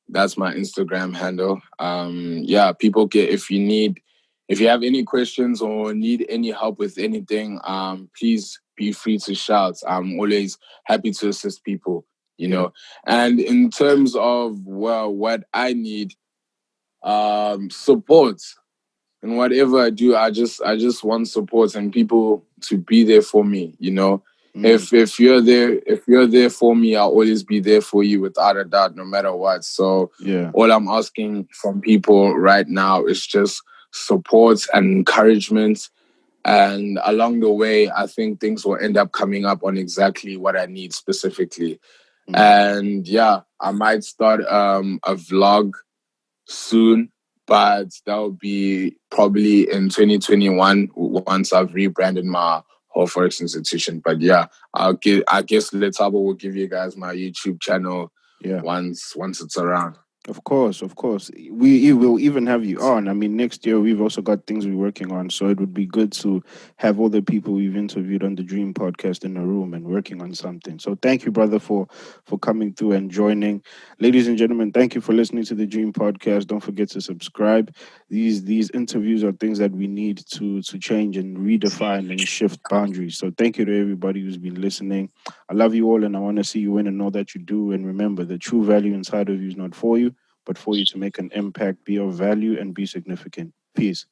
That's 0.09 0.37
my 0.37 0.55
Instagram 0.55 1.15
handle. 1.17 1.61
Um, 1.79 2.43
yeah, 2.45 2.73
people 2.73 3.07
get 3.07 3.31
if 3.31 3.51
you 3.51 3.61
need, 3.61 4.01
if 4.49 4.61
you 4.61 4.69
have 4.69 4.83
any 4.83 5.03
questions 5.03 5.63
or 5.63 5.95
need 5.95 6.27
any 6.29 6.51
help 6.51 6.79
with 6.79 6.99
anything, 6.99 7.61
um, 7.65 8.11
please 8.19 8.61
be 8.77 8.93
free 8.93 9.19
to 9.19 9.35
shout. 9.35 9.77
I'm 9.89 10.19
always 10.19 10.59
happy 10.85 11.11
to 11.13 11.29
assist 11.29 11.65
people. 11.65 12.07
You 12.37 12.49
know, 12.49 12.73
and 13.07 13.39
in 13.39 13.71
terms 13.71 14.17
of 14.17 14.59
well, 14.67 15.15
what 15.15 15.45
I 15.55 15.73
need, 15.73 16.15
um, 17.05 17.71
support 17.71 18.43
and 19.23 19.39
whatever 19.39 19.81
I 19.81 19.91
do, 19.91 20.17
I 20.17 20.31
just 20.31 20.61
I 20.63 20.77
just 20.77 21.05
want 21.05 21.29
support 21.29 21.75
and 21.75 21.93
people 21.93 22.45
to 22.63 22.77
be 22.77 23.05
there 23.05 23.23
for 23.23 23.45
me. 23.45 23.75
You 23.79 23.93
know, 23.93 24.23
Mm, 24.57 24.67
if 24.67 24.93
if 24.93 25.19
you're 25.19 25.41
there, 25.41 25.81
if 25.87 26.07
you're 26.07 26.27
there 26.27 26.51
for 26.51 26.77
me, 26.77 26.95
I'll 26.95 27.09
always 27.09 27.43
be 27.43 27.61
there 27.61 27.81
for 27.81 28.05
you 28.05 28.21
without 28.21 28.57
a 28.57 28.65
doubt, 28.65 28.95
no 28.95 29.05
matter 29.05 29.35
what. 29.35 29.65
So 29.65 30.13
yeah, 30.21 30.51
all 30.55 30.71
I'm 30.71 30.89
asking 30.89 31.49
from 31.53 31.81
people 31.81 32.37
right 32.37 32.69
now 32.69 33.05
is 33.05 33.27
just 33.27 33.63
support 33.93 34.65
and 34.73 34.87
encouragement. 34.91 35.89
And 36.45 36.99
along 37.05 37.41
the 37.41 37.51
way, 37.51 37.91
I 37.91 38.07
think 38.07 38.39
things 38.39 38.65
will 38.65 38.77
end 38.77 38.97
up 38.97 39.13
coming 39.13 39.45
up 39.47 39.65
on 39.65 39.79
exactly 39.79 40.37
what 40.37 40.59
I 40.59 40.67
need 40.67 40.93
specifically. 40.93 41.81
Mm. 42.29 42.39
And 42.39 43.09
yeah, 43.09 43.41
I 43.61 43.73
might 43.73 44.05
start 44.05 44.45
um, 44.47 45.01
a 45.05 45.15
vlog 45.15 45.73
soon, 46.47 47.11
but 47.47 47.89
that 48.07 48.17
will 48.17 48.31
be 48.31 48.97
probably 49.11 49.71
in 49.71 49.89
2021 49.89 50.91
once 50.95 51.53
I've 51.53 51.75
rebranded 51.75 52.27
my 52.27 52.63
whole 52.95 53.07
forex 53.07 53.41
institution. 53.41 54.01
But 54.03 54.21
yeah, 54.21 54.47
I'll 54.73 54.95
give. 54.95 55.25
I 55.29 55.43
guess 55.43 55.71
Letabo 55.71 56.13
will 56.13 56.35
give 56.35 56.57
you 56.57 56.69
guys 56.69 56.97
my 56.97 57.15
YouTube 57.15 57.61
channel 57.61 58.11
yeah. 58.41 58.63
once 58.63 59.15
once 59.17 59.41
it's 59.43 59.59
around. 59.59 59.97
Of 60.27 60.43
course, 60.45 60.81
of 60.81 60.97
course. 60.97 61.31
We 61.51 61.93
will 61.93 62.19
even 62.19 62.47
have 62.47 62.65
you 62.65 62.81
on. 62.81 63.09
I 63.09 63.13
mean, 63.13 63.37
next 63.37 63.67
year 63.67 63.79
we've 63.79 64.01
also 64.01 64.23
got 64.23 64.47
things 64.47 64.67
we're 64.67 64.75
working 64.75 65.13
on. 65.13 65.29
So 65.29 65.49
it 65.49 65.61
would 65.61 65.75
be 65.75 65.85
good 65.85 66.13
to 66.13 66.43
have 66.77 66.99
all 66.99 67.11
the 67.11 67.21
people 67.21 67.53
we've 67.53 67.77
interviewed 67.77 68.25
on 68.25 68.35
the 68.35 68.43
Dream 68.43 68.73
podcast 68.73 69.25
in 69.25 69.37
a 69.37 69.45
room 69.45 69.75
and 69.75 69.85
working 69.85 70.23
on 70.23 70.33
something. 70.33 70.79
So 70.79 70.95
thank 71.03 71.27
you, 71.27 71.31
brother, 71.31 71.59
for 71.59 71.87
for 72.25 72.39
coming 72.39 72.73
through 72.73 72.93
and 72.93 73.11
joining. 73.11 73.63
Ladies 74.01 74.27
and 74.27 74.39
gentlemen, 74.39 74.73
thank 74.73 74.95
you 74.95 75.03
for 75.03 75.13
listening 75.13 75.45
to 75.45 75.55
the 75.55 75.67
Dream 75.67 75.93
podcast. 75.93 76.47
Don't 76.47 76.61
forget 76.61 76.89
to 76.93 77.03
subscribe. 77.03 77.75
These 78.09 78.45
these 78.45 78.71
interviews 78.71 79.25
are 79.25 79.33
things 79.33 79.59
that 79.59 79.73
we 79.73 79.87
need 79.87 80.23
to 80.37 80.63
to 80.63 80.79
change 80.79 81.19
and 81.19 81.37
redefine 81.37 82.11
and 82.11 82.19
shift 82.19 82.61
boundaries. 82.71 83.19
So 83.19 83.31
thank 83.37 83.59
you 83.59 83.67
to 83.67 83.79
everybody 83.79 84.23
who's 84.23 84.39
been 84.39 84.59
listening. 84.59 85.11
I 85.51 85.53
love 85.53 85.75
you 85.75 85.87
all 85.91 86.03
and 86.03 86.17
I 86.17 86.21
want 86.21 86.39
to 86.39 86.45
see 86.45 86.61
you 86.61 86.73
win 86.73 86.87
and 86.87 86.97
know 86.97 87.11
that 87.11 87.35
you 87.35 87.43
do. 87.43 87.73
And 87.73 87.87
remember, 87.87 88.25
the 88.25 88.39
true 88.39 88.65
value 88.65 88.95
inside 88.95 89.29
of 89.29 89.43
you 89.43 89.49
is 89.49 89.57
not 89.57 89.75
for 89.75 89.99
you 89.99 90.14
but 90.47 90.59
for 90.59 90.77
you 90.77 90.85
to 90.87 90.99
make 90.99 91.19
an 91.19 91.31
impact, 91.35 91.85
be 91.85 91.99
of 91.99 92.15
value, 92.15 92.59
and 92.59 92.75
be 92.75 92.87
significant. 92.87 93.53
Peace. 93.75 94.07